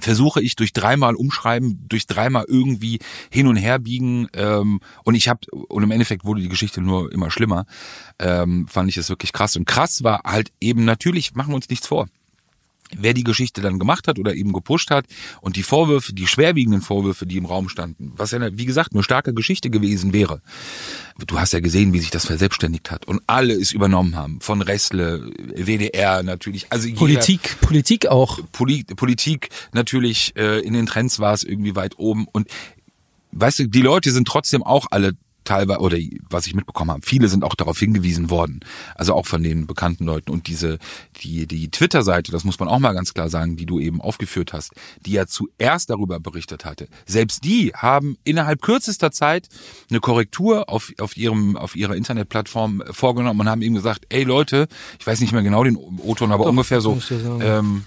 [0.00, 2.98] versuche ich durch dreimal umschreiben, durch dreimal irgendwie
[3.30, 7.12] hin und her biegen ähm, und ich habe und im Endeffekt wurde die Geschichte nur
[7.12, 7.66] immer schlimmer,
[8.18, 11.68] ähm, fand ich es wirklich krass und krass war halt eben natürlich machen wir uns
[11.68, 12.06] nichts vor.
[12.96, 15.06] Wer die Geschichte dann gemacht hat oder eben gepusht hat
[15.40, 19.02] und die Vorwürfe, die schwerwiegenden Vorwürfe, die im Raum standen, was ja, wie gesagt, eine
[19.02, 20.42] starke Geschichte gewesen wäre.
[21.26, 24.40] Du hast ja gesehen, wie sich das verselbstständigt hat und alle es übernommen haben.
[24.40, 28.38] Von Ressle, WDR natürlich, also jeder, Politik, Politik auch.
[28.52, 32.48] Poli Politik natürlich äh, in den Trends war es irgendwie weit oben und
[33.32, 35.12] weißt du, die Leute sind trotzdem auch alle
[35.44, 38.60] teilweise oder was ich mitbekommen habe, viele sind auch darauf hingewiesen worden,
[38.94, 40.30] also auch von den bekannten Leuten.
[40.30, 40.78] Und diese
[41.22, 44.52] die die Twitter-Seite, das muss man auch mal ganz klar sagen, die du eben aufgeführt
[44.52, 44.72] hast,
[45.04, 46.88] die ja zuerst darüber berichtet hatte.
[47.06, 49.48] Selbst die haben innerhalb kürzester Zeit
[49.90, 54.68] eine Korrektur auf auf ihrem auf ihrer Internetplattform vorgenommen und haben eben gesagt, ey Leute,
[54.98, 56.98] ich weiß nicht mehr genau den O-Ton, aber Doch, ungefähr so
[57.40, 57.84] ähm,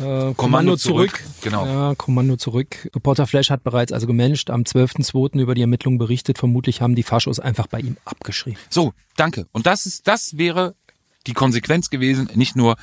[0.00, 1.66] Äh, Kommando zurück, genau.
[1.66, 2.90] Ja, Kommando zurück.
[2.94, 5.40] Reporter Flash hat bereits also gemanagt am 12.02.
[5.40, 6.38] über die Ermittlungen berichtet.
[6.38, 8.58] Vermutlich haben die Faschos einfach bei ihm abgeschrieben.
[8.68, 9.46] So, danke.
[9.52, 10.74] Und das ist, das wäre
[11.26, 12.76] die Konsequenz gewesen, nicht nur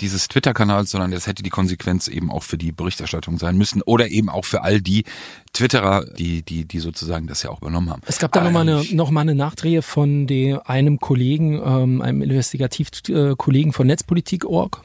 [0.00, 4.08] dieses Twitter-Kanals, sondern das hätte die Konsequenz eben auch für die Berichterstattung sein müssen oder
[4.08, 5.04] eben auch für all die
[5.52, 8.02] Twitterer, die, die, die sozusagen das ja auch übernommen haben.
[8.06, 12.22] Es gab da nochmal eine, noch mal eine Nachdrehe von de, einem Kollegen, ähm, einem
[12.22, 14.84] Investigativkollegen von Netzpolitik.org.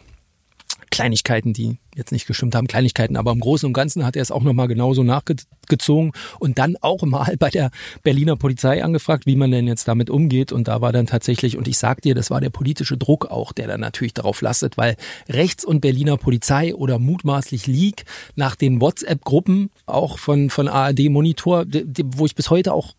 [0.96, 4.32] Kleinigkeiten, die jetzt nicht gestimmt haben, Kleinigkeiten, aber im Großen und Ganzen hat er es
[4.32, 7.70] auch nochmal genauso nachgezogen und dann auch mal bei der
[8.02, 10.54] Berliner Polizei angefragt, wie man denn jetzt damit umgeht.
[10.54, 13.52] Und da war dann tatsächlich, und ich sag dir, das war der politische Druck auch,
[13.52, 14.96] der dann natürlich darauf lastet, weil
[15.28, 21.66] Rechts- und Berliner Polizei oder mutmaßlich Leak nach den WhatsApp-Gruppen auch von, von ARD Monitor,
[21.68, 22.96] wo ich bis heute auch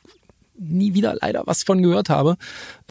[0.59, 2.36] nie wieder leider was von gehört habe,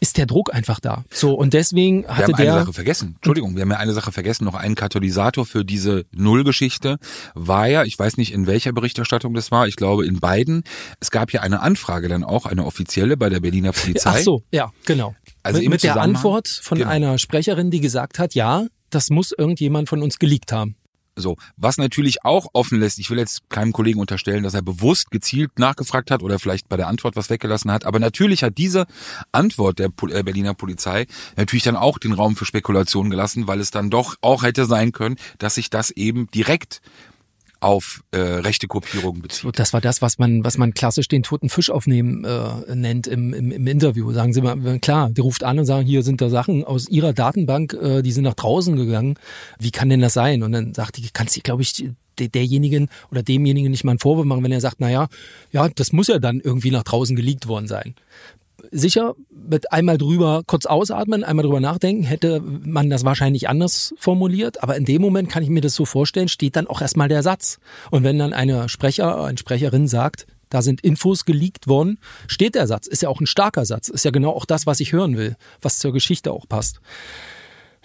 [0.00, 1.04] ist der Druck einfach da.
[1.10, 3.12] So und deswegen Wir hatte haben eine der Sache vergessen.
[3.16, 4.44] Entschuldigung, wir haben ja eine Sache vergessen.
[4.44, 6.98] Noch ein Katalysator für diese Nullgeschichte
[7.34, 10.62] war ja, ich weiß nicht in welcher Berichterstattung das war, ich glaube in beiden.
[11.00, 14.10] Es gab ja eine Anfrage dann auch, eine offizielle bei der Berliner Polizei.
[14.10, 15.14] Ach so, ja, genau.
[15.42, 16.90] Also mit, mit der Antwort von Genau.
[16.90, 20.76] einer Sprecherin, die gesagt hat, ja, das muss irgendjemand von uns geleakt haben.
[21.18, 25.10] So, was natürlich auch offen lässt, ich will jetzt keinem Kollegen unterstellen, dass er bewusst
[25.10, 28.86] gezielt nachgefragt hat oder vielleicht bei der Antwort was weggelassen hat, aber natürlich hat diese
[29.32, 31.06] Antwort der äh, Berliner Polizei
[31.36, 34.92] natürlich dann auch den Raum für Spekulation gelassen, weil es dann doch auch hätte sein
[34.92, 36.82] können, dass sich das eben direkt
[37.66, 39.58] auf äh, rechte Kopierungen bezieht.
[39.58, 43.34] Das war das, was man, was man klassisch den toten Fisch aufnehmen äh, nennt im,
[43.34, 44.12] im, im Interview.
[44.12, 47.12] Sagen Sie mal, klar, der ruft an und sagen, hier sind da Sachen aus Ihrer
[47.12, 49.18] Datenbank, äh, die sind nach draußen gegangen.
[49.58, 50.44] Wie kann denn das sein?
[50.44, 53.98] Und dann sagt die, kannst du, glaube ich, der, derjenigen oder demjenigen nicht mal einen
[53.98, 55.08] Vorwurf machen, wenn er sagt, na ja,
[55.50, 57.94] ja, das muss ja dann irgendwie nach draußen geleakt worden sein.
[58.70, 64.62] Sicher, mit einmal drüber kurz ausatmen, einmal drüber nachdenken, hätte man das wahrscheinlich anders formuliert.
[64.62, 67.22] Aber in dem Moment kann ich mir das so vorstellen, steht dann auch erstmal der
[67.22, 67.58] Satz.
[67.90, 71.98] Und wenn dann eine Sprecher, eine Sprecherin sagt, da sind Infos geleakt worden,
[72.28, 72.86] steht der Satz.
[72.86, 73.88] Ist ja auch ein starker Satz.
[73.88, 76.80] Ist ja genau auch das, was ich hören will, was zur Geschichte auch passt.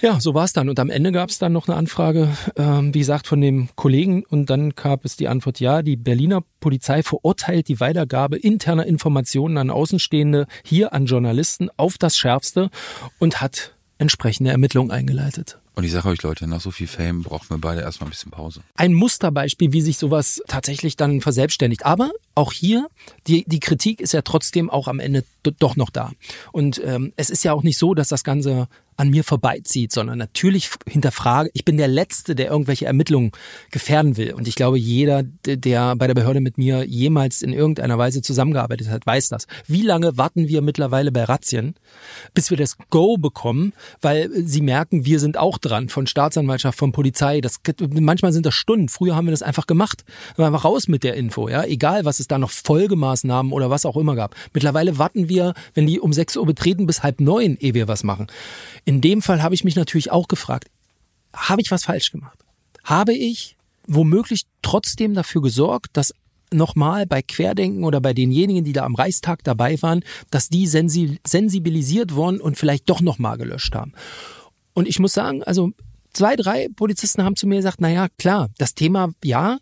[0.01, 0.67] Ja, so war es dann.
[0.67, 4.23] Und am Ende gab es dann noch eine Anfrage, ähm, wie gesagt, von dem Kollegen.
[4.25, 9.57] Und dann gab es die Antwort, ja, die Berliner Polizei verurteilt die Weitergabe interner Informationen
[9.57, 12.71] an Außenstehende, hier an Journalisten, auf das Schärfste
[13.19, 15.59] und hat entsprechende Ermittlungen eingeleitet.
[15.73, 18.31] Und ich sage euch Leute, nach so viel Fame brauchen wir beide erstmal ein bisschen
[18.31, 18.61] Pause.
[18.75, 21.85] Ein Musterbeispiel, wie sich sowas tatsächlich dann verselbstständigt.
[21.85, 22.87] Aber auch hier,
[23.27, 26.11] die, die Kritik ist ja trotzdem auch am Ende do- doch noch da.
[26.51, 28.67] Und ähm, es ist ja auch nicht so, dass das Ganze
[29.01, 33.31] an mir vorbeizieht, sondern natürlich hinterfrage, ich bin der Letzte, der irgendwelche Ermittlungen
[33.71, 34.33] gefährden will.
[34.33, 38.89] Und ich glaube, jeder, der bei der Behörde mit mir jemals in irgendeiner Weise zusammengearbeitet
[38.89, 39.47] hat, weiß das.
[39.65, 41.73] Wie lange warten wir mittlerweile bei Razzien,
[42.35, 46.91] bis wir das Go bekommen, weil sie merken, wir sind auch dran, von Staatsanwaltschaft, von
[46.91, 47.41] Polizei.
[47.41, 48.87] Das, manchmal sind das Stunden.
[48.87, 50.05] Früher haben wir das einfach gemacht.
[50.35, 51.63] Wir einfach raus mit der Info, ja.
[51.63, 54.35] Egal, was es da noch Folgemaßnahmen oder was auch immer gab.
[54.53, 58.03] Mittlerweile warten wir, wenn die um 6 Uhr betreten, bis halb neun, ehe wir was
[58.03, 58.27] machen.
[58.99, 60.69] Dem Fall habe ich mich natürlich auch gefragt,
[61.33, 62.37] habe ich was falsch gemacht?
[62.83, 63.55] Habe ich
[63.87, 66.13] womöglich trotzdem dafür gesorgt, dass
[66.53, 71.19] nochmal bei Querdenken oder bei denjenigen, die da am Reichstag dabei waren, dass die sensi
[71.25, 73.93] sensibilisiert wurden und vielleicht doch nochmal gelöscht haben.
[74.73, 75.71] Und ich muss sagen, also
[76.13, 79.59] zwei, drei Polizisten haben zu mir gesagt, na ja, klar, das Thema, ja,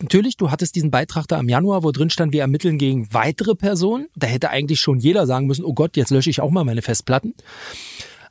[0.00, 3.54] natürlich, du hattest diesen Beitrag da im Januar, wo drin stand, wir ermitteln gegen weitere
[3.54, 4.08] Personen.
[4.16, 6.82] Da hätte eigentlich schon jeder sagen müssen, oh Gott, jetzt lösche ich auch mal meine
[6.82, 7.34] Festplatten.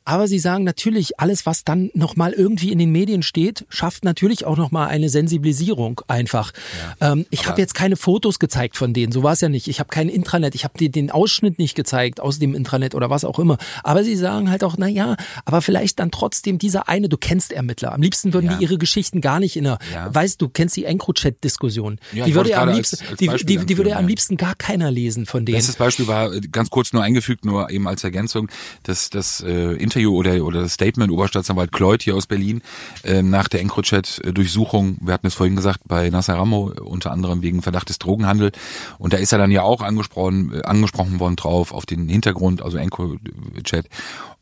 [0.04, 4.46] Aber sie sagen natürlich, alles, was dann nochmal irgendwie in den Medien steht, schafft natürlich
[4.46, 6.52] auch nochmal eine Sensibilisierung einfach.
[7.00, 9.68] ähm, ich habe jetzt keine Fotos gezeigt von denen, so war es ja nicht.
[9.68, 13.24] Ich habe kein Intranet, ich habe den Ausschnitt nicht gezeigt aus dem Intranet oder was
[13.26, 13.58] auch immer.
[13.84, 17.52] Aber sie sagen halt auch, na ja, aber vielleicht dann trotzdem dieser eine, du kennst
[17.52, 17.94] Ermittler.
[17.94, 18.58] Am liebsten würden Ja.
[18.58, 20.14] die ihre Geschichten gar nicht in der, Ja.
[20.14, 22.00] weißt du, kennst die EncroChat-Diskussion.
[22.14, 24.10] Ja, die würde ja am liebsten, als- als die, die, die würde ja am ja.
[24.10, 25.58] liebsten gar keiner lesen von denen.
[25.58, 28.50] Bestes Beispiel war äh, ganz kurz nur eingefügt, nur eben als Ergänzung,
[28.84, 32.62] dass das äh, Interview oder oder das Statement Oberstaatsanwalt Kleut hier aus Berlin
[33.04, 37.62] äh, nach der EncroChat-Durchsuchung, wir hatten es vorhin gesagt, bei Nasser Ramo unter anderem wegen
[37.62, 38.54] Verdacht des Drogenhandel
[39.00, 42.62] und da ist er dann ja auch angesprochen äh, angesprochen worden drauf auf den Hintergrund,
[42.62, 43.88] also EncroChat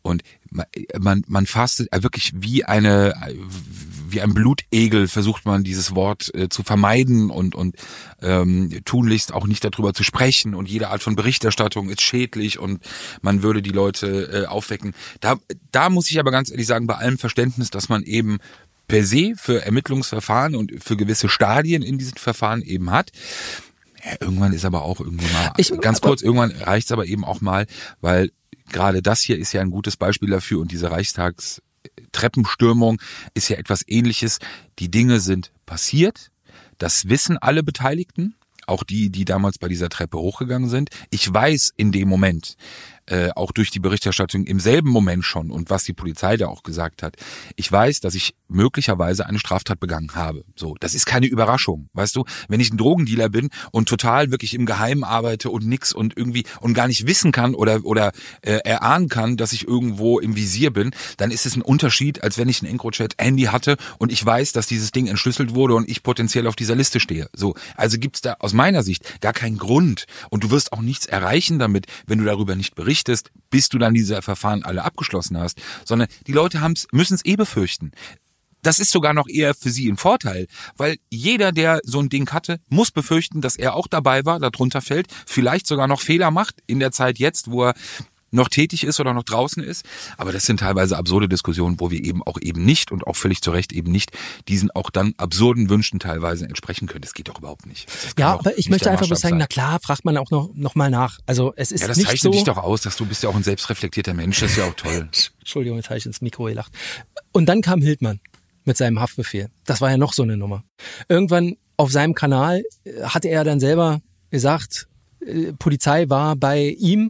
[0.02, 0.24] und
[0.98, 3.14] man man, fasst äh, wirklich wie eine
[4.10, 7.76] wie ein Blutegel versucht man dieses Wort äh, zu vermeiden und und
[8.22, 12.82] ähm, tunlichst auch nicht darüber zu sprechen und jede Art von Berichterstattung ist schädlich und
[13.22, 14.94] man würde die Leute äh, aufwecken.
[15.20, 15.38] Da
[15.72, 18.38] da muss ich aber ganz ehrlich sagen, bei allem Verständnis, dass man eben
[18.88, 23.12] per se für Ermittlungsverfahren und für gewisse Stadien in diesen Verfahren eben hat.
[24.04, 27.42] Ja, irgendwann ist aber auch irgendwie mal Ich- ganz kurz, irgendwann reicht's aber eben auch
[27.42, 27.68] mal,
[28.02, 28.32] weil
[28.72, 31.62] gerade das hier ist ja ein gutes Beispiel dafür und diese Reichstags
[32.12, 33.02] Treppenstürmung
[33.34, 34.40] ist ja etwas ähnliches.
[34.80, 36.32] Die Dinge sind passiert.
[36.78, 38.36] Das wissen alle Beteiligten,
[38.68, 40.90] auch die, die damals bei dieser Treppe hochgegangen sind.
[41.10, 42.56] Ich weiß in dem Moment,
[43.10, 46.64] äh, auch durch die Berichterstattung im selben Moment schon und was die Polizei da auch
[46.64, 47.16] gesagt hat,
[47.56, 50.44] ich weiß, dass ich möglicherweise eine Straftat begangen habe.
[50.56, 52.26] So, das ist keine Überraschung, weißt du?
[52.48, 56.46] Wenn ich ein Drogendealer bin und total wirklich im Geheimen arbeite und nix und irgendwie
[56.60, 60.72] und gar nicht wissen kann oder oder äh, erahnen kann, dass ich irgendwo im Visier
[60.72, 64.24] bin, dann ist es ein Unterschied, als wenn ich ein EncroChat Handy hatte und ich
[64.26, 67.30] weiß, dass dieses Ding entschlüsselt wurde und ich potenziell auf dieser Liste stehe.
[67.34, 71.06] So, also gibt's da aus meiner Sicht gar keinen Grund und du wirst auch nichts
[71.06, 72.99] erreichen damit, wenn du darüber nicht berichtest,
[73.50, 76.60] bis du dann diese Verfahren alle abgeschlossen hast, sondern die Leute
[76.92, 77.92] müssen es eh befürchten.
[78.62, 82.30] Das ist sogar noch eher für sie ein Vorteil, weil jeder, der so ein Ding
[82.32, 86.58] hatte, muss befürchten, dass er auch dabei war, darunter fällt, vielleicht sogar noch Fehler macht
[86.68, 87.74] in der Zeit jetzt, wo er
[88.32, 89.86] noch tätig ist oder noch draußen ist.
[90.18, 93.42] Aber das sind teilweise absurde Diskussionen, wo wir eben auch eben nicht und auch völlig
[93.42, 94.12] zu Recht eben nicht
[94.48, 97.02] diesen auch dann absurden Wünschen teilweise entsprechen können.
[97.02, 97.90] Das geht doch überhaupt nicht.
[98.18, 99.40] Ja, aber ich möchte einfach Maßstab sagen, sein.
[99.40, 101.20] na klar, fragt man auch noch, noch mal nach.
[101.26, 102.32] Also es ist Ja, das nicht zeichnet so.
[102.32, 104.40] dich doch aus, dass du bist ja auch ein selbstreflektierter Mensch.
[104.40, 105.10] Das ist ja auch toll.
[105.40, 106.72] Entschuldigung, jetzt habe ich ins Mikro gelacht.
[107.32, 108.20] Und dann kam Hildmann
[108.66, 109.50] mit seinem Haftbefehl.
[109.66, 110.64] Das war ja noch so eine Nummer.
[111.08, 112.64] Irgendwann auf seinem Kanal
[113.04, 114.02] hatte er dann selber
[114.32, 114.88] gesagt,
[115.26, 117.10] äh, Polizei war bei ihm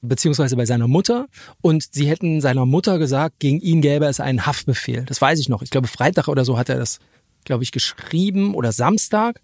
[0.00, 1.26] beziehungsweise bei seiner Mutter
[1.60, 5.04] und sie hätten seiner Mutter gesagt, gegen ihn gäbe es einen Haftbefehl.
[5.04, 5.62] Das weiß ich noch.
[5.62, 6.98] Ich glaube, Freitag oder so hat er das,
[7.44, 9.40] glaube ich, geschrieben oder Samstag.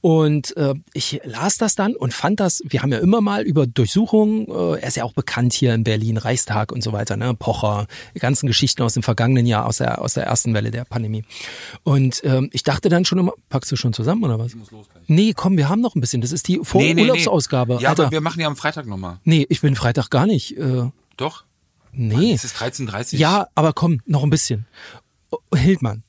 [0.00, 3.66] Und äh, ich las das dann und fand das, wir haben ja immer mal über
[3.66, 7.34] Durchsuchungen, äh, er ist ja auch bekannt hier in Berlin, Reichstag und so weiter, ne,
[7.34, 10.84] Pocher, die ganzen Geschichten aus dem vergangenen Jahr, aus der, aus der ersten Welle der
[10.84, 11.24] Pandemie.
[11.82, 14.52] Und ähm, ich dachte dann schon immer, packst du schon zusammen oder was?
[15.08, 16.20] Nee, komm, wir haben noch ein bisschen.
[16.20, 17.78] Das ist die Vor Urlaubsausgabe.
[17.80, 18.04] Ja, Alter.
[18.04, 19.18] aber wir machen ja am Freitag nochmal.
[19.24, 20.56] nee, ich bin Freitag gar nicht.
[20.56, 21.44] Äh, Doch?
[21.92, 22.32] nee.
[22.32, 24.66] Es ist 13.30 Ja, aber komm, noch ein bisschen.
[25.54, 26.04] Hildmann.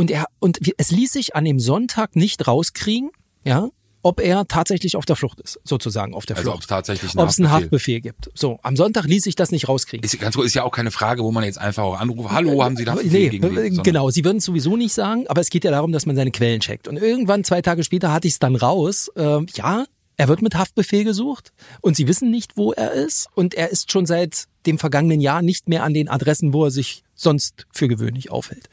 [0.00, 3.10] Und er, und es ließ sich an dem Sonntag nicht rauskriegen,
[3.44, 3.68] ja,
[4.02, 6.62] ob er tatsächlich auf der Flucht ist, sozusagen auf der Also ob Flucht.
[6.64, 8.30] es tatsächlich einen Ob es einen Haftbefehl- Haftbefehl gibt.
[8.34, 10.02] So, am Sonntag ließ sich das nicht rauskriegen.
[10.02, 12.30] Ist, ganz kurz, ist ja auch keine Frage, wo man jetzt einfach auch anruft.
[12.30, 13.42] Hallo, haben Sie da Nee, gegen?
[13.54, 16.16] Sondern- genau, sie würden es sowieso nicht sagen, aber es geht ja darum, dass man
[16.16, 16.88] seine Quellen checkt.
[16.88, 19.10] Und irgendwann, zwei Tage später, hatte ich es dann raus.
[19.16, 19.84] ähm, ja,
[20.20, 23.28] er wird mit Haftbefehl gesucht und sie wissen nicht, wo er ist.
[23.34, 26.70] Und er ist schon seit dem vergangenen Jahr nicht mehr an den Adressen, wo er
[26.70, 28.68] sich sonst für gewöhnlich aufhält.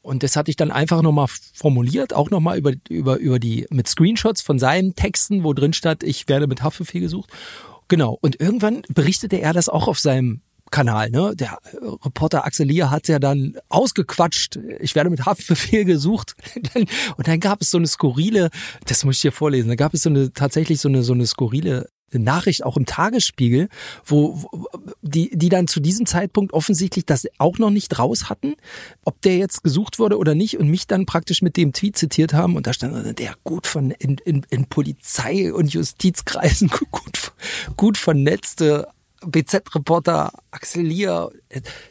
[0.00, 3.86] Und das hatte ich dann einfach nochmal formuliert, auch nochmal über, über, über die, mit
[3.86, 7.28] Screenshots von seinen Texten, wo drin stand, ich werde mit Haftbefehl gesucht.
[7.88, 8.16] Genau.
[8.22, 10.40] Und irgendwann berichtete er das auch auf seinem
[10.70, 11.34] Kanal, ne?
[11.34, 16.34] Der äh, Reporter Axel Lier hat ja dann ausgequatscht, ich werde mit Haftbefehl gesucht.
[17.16, 18.50] Und dann gab es so eine skurrile,
[18.86, 21.26] das muss ich dir vorlesen, da gab es so eine, tatsächlich so eine, so eine
[21.26, 23.68] skurrile Nachricht auch im Tagesspiegel,
[24.04, 24.68] wo, wo
[25.02, 28.54] die, die dann zu diesem Zeitpunkt offensichtlich das auch noch nicht raus hatten,
[29.04, 32.32] ob der jetzt gesucht wurde oder nicht und mich dann praktisch mit dem Tweet zitiert
[32.32, 37.32] haben und da stand der gut von in, in, in Polizei und Justizkreisen gut,
[37.76, 38.88] gut vernetzte
[39.26, 41.30] BZ-Reporter Axel Lier.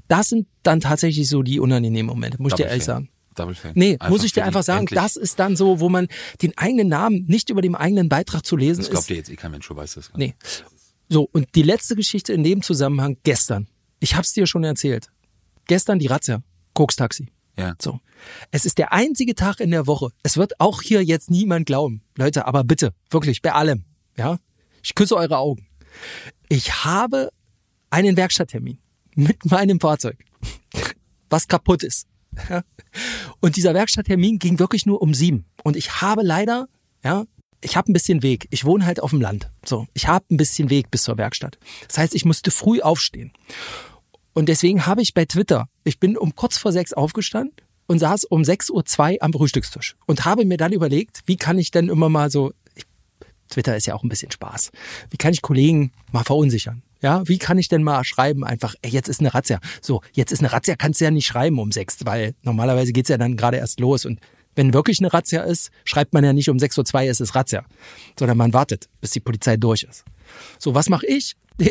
[0.08, 2.96] Das sind dann tatsächlich so die unangenehmen Momente, muss ich dir Double ehrlich Fan.
[2.96, 3.10] sagen.
[3.36, 3.72] Double Fan.
[3.76, 5.00] Nee, Einfach muss ich dir einfach sagen, endlich.
[5.00, 6.08] das ist dann so, wo man
[6.42, 8.92] den eigenen Namen nicht über dem eigenen Beitrag zu lesen Das ist.
[8.92, 10.12] glaubt dir jetzt eh kein Mensch, du weißt das.
[10.16, 10.34] Nee.
[11.10, 13.68] So, und die letzte Geschichte in dem Zusammenhang gestern.
[14.00, 15.10] Ich hab's dir schon erzählt.
[15.66, 16.42] Gestern die Razzia.
[16.74, 17.28] Koks-Taxi.
[17.58, 17.76] Ja.
[17.82, 18.00] So.
[18.52, 20.10] Es ist der einzige Tag in der Woche.
[20.24, 22.02] Es wird auch hier jetzt niemand glauben.
[22.18, 23.86] Leute, aber bitte, wirklich, bei allem.
[24.18, 24.40] Ja?
[24.84, 25.68] Ich küsse eure Augen.
[26.50, 27.30] Ich habe
[27.90, 28.80] einen Werkstatttermin
[29.16, 30.18] mit meinem Fahrzeug,
[31.30, 32.08] was kaputt ist.
[33.42, 35.46] Und dieser Werkstatttermin ging wirklich nur um sieben.
[35.64, 36.68] Und ich habe leider,
[37.04, 37.26] ja,
[37.62, 38.48] ich habe ein bisschen Weg.
[38.52, 39.52] Ich wohne halt auf dem Land.
[39.66, 41.58] So, ich habe ein bisschen Weg bis zur Werkstatt.
[41.88, 43.34] Das heißt, ich musste früh aufstehen.
[44.34, 47.56] Und deswegen habe ich bei Twitter, ich bin um kurz vor sechs aufgestanden
[47.88, 51.72] und saß um 6.02 Uhr am Frühstückstisch und habe mir dann überlegt, wie kann ich
[51.72, 52.54] denn immer mal so,
[53.50, 54.72] Twitter ist ja auch ein bisschen Spaß,
[55.10, 56.84] wie kann ich Kollegen mal verunsichern?
[57.02, 59.60] Ja, wie kann ich denn mal schreiben einfach, ey, jetzt ist eine Razzia.
[59.82, 63.10] So, jetzt ist eine Razzia, kannst du ja nicht schreiben um sechs, weil normalerweise geht's
[63.10, 64.20] ja dann gerade erst los und
[64.58, 67.64] wenn wirklich eine Razzia ist, schreibt man ja nicht um 6.02 Uhr, es ist Razzia,
[68.18, 70.04] sondern man wartet, bis die Polizei durch ist.
[70.58, 71.36] So, was mache ich?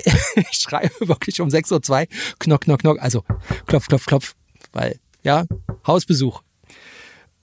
[0.50, 2.06] Ich schreibe wirklich um 6.02 Uhr,
[2.38, 3.24] knock, knock, knock, also
[3.66, 4.34] klopf, klopf, klopf,
[4.72, 5.46] weil, ja,
[5.86, 6.42] Hausbesuch.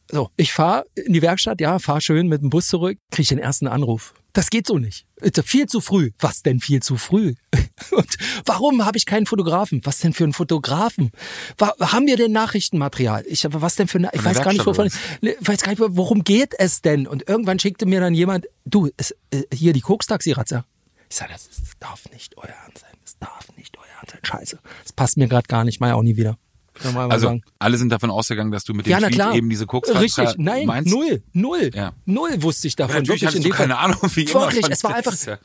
[0.10, 3.40] So, ich fahre in die Werkstatt, ja, fahr schön mit dem Bus zurück, kriege den
[3.40, 4.14] ersten Anruf.
[4.34, 5.06] Das geht so nicht.
[5.22, 6.12] Ist Viel zu früh.
[6.20, 7.36] Was denn viel zu früh?
[7.92, 9.82] Und warum habe ich keinen Fotografen?
[9.84, 11.12] Was denn für einen Fotografen?
[11.60, 13.24] Wa- Haben wir denn Nachrichtenmaterial?
[13.28, 14.88] Ich habe was denn für eine, ich weiß gar nicht, wovon,
[15.22, 17.06] ich weiß gar nicht, worum geht es denn?
[17.08, 20.66] Und irgendwann schickte mir dann jemand, du, es, äh, hier die Koks-Taxi-Ratzer.
[21.10, 22.90] Ich sage, das, ist- das darf nicht euer Ernst sein.
[23.04, 24.20] Das darf nicht euer Ernst sein.
[24.24, 24.60] Scheiße.
[24.82, 26.40] Das passt mir gerade gar nicht, mal auch nie wieder.
[26.76, 27.44] Kann man Also sagen.
[27.60, 30.66] alle sind davon ausgegangen, dass du mit dem Ja, Tweet eben diese Koks Richtig, nein,
[30.66, 30.92] meinst.
[30.92, 31.94] null, null, Ja.
[32.06, 32.96] null wusste ich davon.
[32.98, 33.68] Natürlich wirklich in dem Fall.
[33.68, 34.42] keine Ahnung, wie immer.
[34.42, 35.38] Wirklich, es war einfach ja-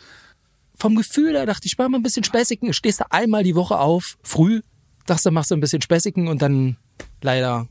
[0.79, 2.73] vom Gefühl her, dachte ich, mach mal ein bisschen Späßigen.
[2.73, 4.63] Stehst du einmal die Woche auf, früh,
[5.07, 6.77] dachtest du, machst du ein bisschen Späßigen und dann
[7.21, 7.67] leider,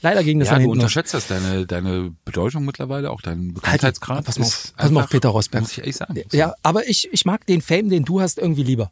[0.00, 4.16] leider ging das Ja, dann du unterschätzt das, deine, deine Bedeutung mittlerweile, auch dein Bekanntheitsgrad.
[4.18, 5.62] Halt, pass mal auf, pass mal auf Peter Rosberg.
[5.62, 6.20] Muss ich ehrlich sagen.
[6.32, 8.90] Ja, aber ich, ich mag den Fame, den du hast, irgendwie lieber.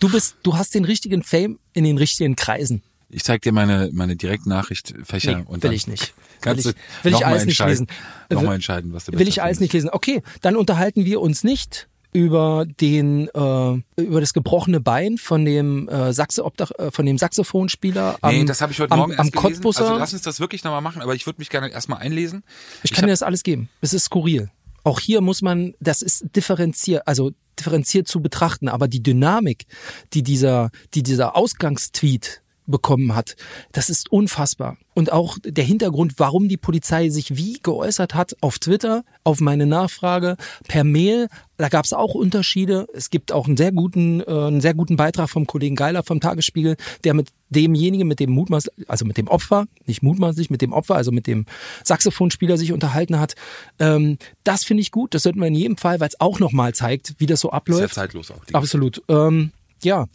[0.00, 2.82] Du bist, du hast den richtigen Fame in den richtigen Kreisen.
[3.10, 6.14] Ich zeig dir meine, meine Direktnachrichtfächer Nee, und will ich nicht.
[6.40, 7.86] Kannst Will ich- will ich noch alles nicht lesen.
[8.30, 9.90] Noch Will- mal entscheiden, was du Will ich alles nicht lesen.
[9.92, 15.88] Okay, dann unterhalten wir uns nicht über den äh, über das gebrochene Bein von dem
[15.88, 19.12] äh, Sachse Obdach, äh, von dem Saxophonspieler am, Nee, das habe ich heute am, Morgen
[19.14, 19.66] am erst gelesen.
[19.66, 22.44] Also lass uns das wirklich nochmal machen, aber ich würde mich gerne erstmal einlesen.
[22.84, 23.68] Ich kann dir das alles geben.
[23.80, 24.50] Es ist skurril.
[24.84, 29.64] Auch hier muss man, das ist differenziert, also differenziert zu betrachten, aber die Dynamik,
[30.12, 33.36] die dieser, die dieser Ausgangstweet bekommen hat,
[33.72, 34.76] das ist unfassbar.
[34.94, 39.66] Und auch der Hintergrund, warum die Polizei sich wie geäußert hat, auf Twitter, auf meine
[39.66, 40.36] Nachfrage,
[40.68, 42.86] per Mail, da gab es auch Unterschiede.
[42.94, 46.20] Es gibt auch einen sehr guten, äh, einen sehr guten Beitrag vom Kollegen Geiler vom
[46.20, 50.72] Tagesspiegel, der mit demjenigen, mit dem mutmaßlich, also mit dem Opfer, nicht mutmaßlich, mit dem
[50.72, 51.46] Opfer, also mit dem
[51.84, 53.34] Saxophonspieler sich unterhalten hat.
[53.78, 55.14] Ähm, das finde ich gut.
[55.14, 57.94] Das sollten wir in jedem Fall, weil es auch nochmal zeigt, wie das so abläuft.
[57.94, 58.44] zeitlos auch.
[58.44, 59.02] Die Absolut.
[59.08, 59.52] Ähm,
[59.82, 60.06] ja.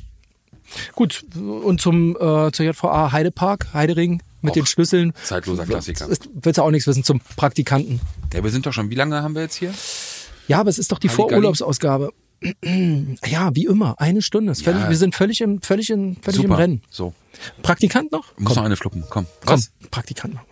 [0.94, 1.26] Gut.
[1.36, 5.14] Und zum äh, zur JVA Heidepark, Heidering mit Auch den Schlüsseln.
[5.24, 6.08] zeitloser Klassiker.
[6.08, 8.00] Willst du auch nichts wissen zum Praktikanten?
[8.34, 9.74] Ja, wir sind doch schon, wie lange haben wir jetzt hier?
[10.48, 11.10] Ja, aber es ist doch die.
[11.10, 12.12] Vorurlaubsausgabe.
[13.26, 14.54] Ja, wie immer, eine Stunde.
[14.54, 14.90] Ist völlig, Ja.
[14.90, 16.54] Wir sind völlig im, völlig im, völlig im.
[16.54, 16.82] Rennen.
[16.90, 17.14] So.
[17.64, 18.38] Praktikant noch?
[18.38, 19.04] Muss noch eine fluppen.
[19.10, 19.26] Komm.
[19.44, 19.72] komm, Was?
[19.92, 20.44] Praktikant noch.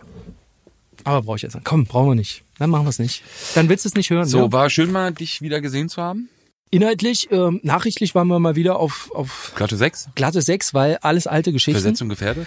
[1.04, 1.56] Aber brauche ich jetzt.
[1.64, 2.44] Komm, brauchen wir nicht.
[2.58, 3.22] Dann machen wir es nicht.
[3.54, 4.26] Dann willst du es nicht hören.
[4.26, 4.52] So, ja?
[4.52, 6.28] war schön mal, dich wieder gesehen zu haben.
[6.70, 10.10] Inhaltlich, ähm, nachrichtlich waren wir mal wieder auf, auf Glatte 6.
[10.14, 11.80] glatte sechs, weil alles alte Geschichten.
[11.80, 12.46] Versetzung gefährdet.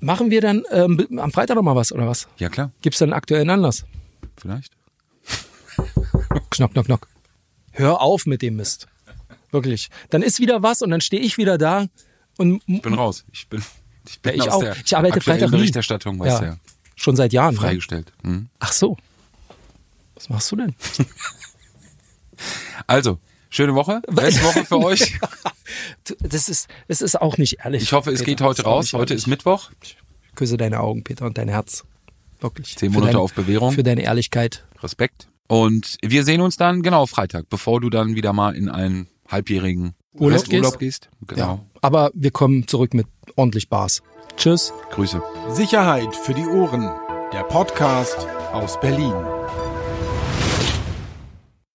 [0.00, 2.28] Machen wir dann ähm, am Freitag noch mal was, oder was?
[2.38, 2.70] Ja, klar.
[2.82, 3.84] Gibt's dann einen aktuellen Anlass?
[4.36, 4.72] Vielleicht.
[6.50, 7.08] Knock, knock, knock.
[7.72, 8.86] Hör auf mit dem Mist.
[9.50, 9.88] Wirklich.
[10.10, 11.86] Dann ist wieder was und dann stehe ich wieder da
[12.38, 13.24] und Ich bin raus.
[13.32, 13.62] Ich bin,
[14.06, 14.60] ich bin Ja, ich aus auch.
[14.62, 15.56] der Ich arbeite Freitag nie.
[15.56, 16.56] Berichterstattung, weißt ja, ja.
[16.96, 17.54] schon seit Jahren.
[17.54, 17.60] ne?
[17.60, 18.12] Freigestellt.
[18.22, 18.48] Mhm.
[18.60, 18.96] Ach so.
[20.14, 20.74] Was machst du denn?
[22.86, 23.18] Also,
[23.48, 24.02] schöne Woche.
[24.08, 25.18] Restwoche für euch.
[26.18, 27.82] Das ist, es ist auch nicht ehrlich.
[27.84, 28.30] Ich hoffe, es Peter.
[28.30, 28.92] geht heute raus.
[28.92, 29.22] Heute ehrlich.
[29.22, 29.70] ist Mittwoch.
[30.34, 31.84] Küsse deine Augen, Peter, und dein Herz.
[32.40, 32.76] Wirklich.
[32.76, 33.72] Zehn Monate deine- auf Bewährung.
[33.72, 34.64] Für deine Ehrlichkeit.
[34.82, 35.28] Respekt.
[35.46, 39.94] Und wir sehen uns dann genau Freitag, bevor du dann wieder mal in einen halbjährigen
[40.14, 41.08] Urlaub Resturlaub gehst.
[41.26, 41.40] Genau.
[41.40, 41.60] Ja.
[41.82, 44.02] Aber wir kommen zurück mit ordentlich Bars.
[44.36, 44.72] Tschüss.
[44.90, 45.22] Grüße.
[45.50, 46.90] Sicherheit für die Ohren.
[47.32, 49.14] Der Podcast aus Berlin.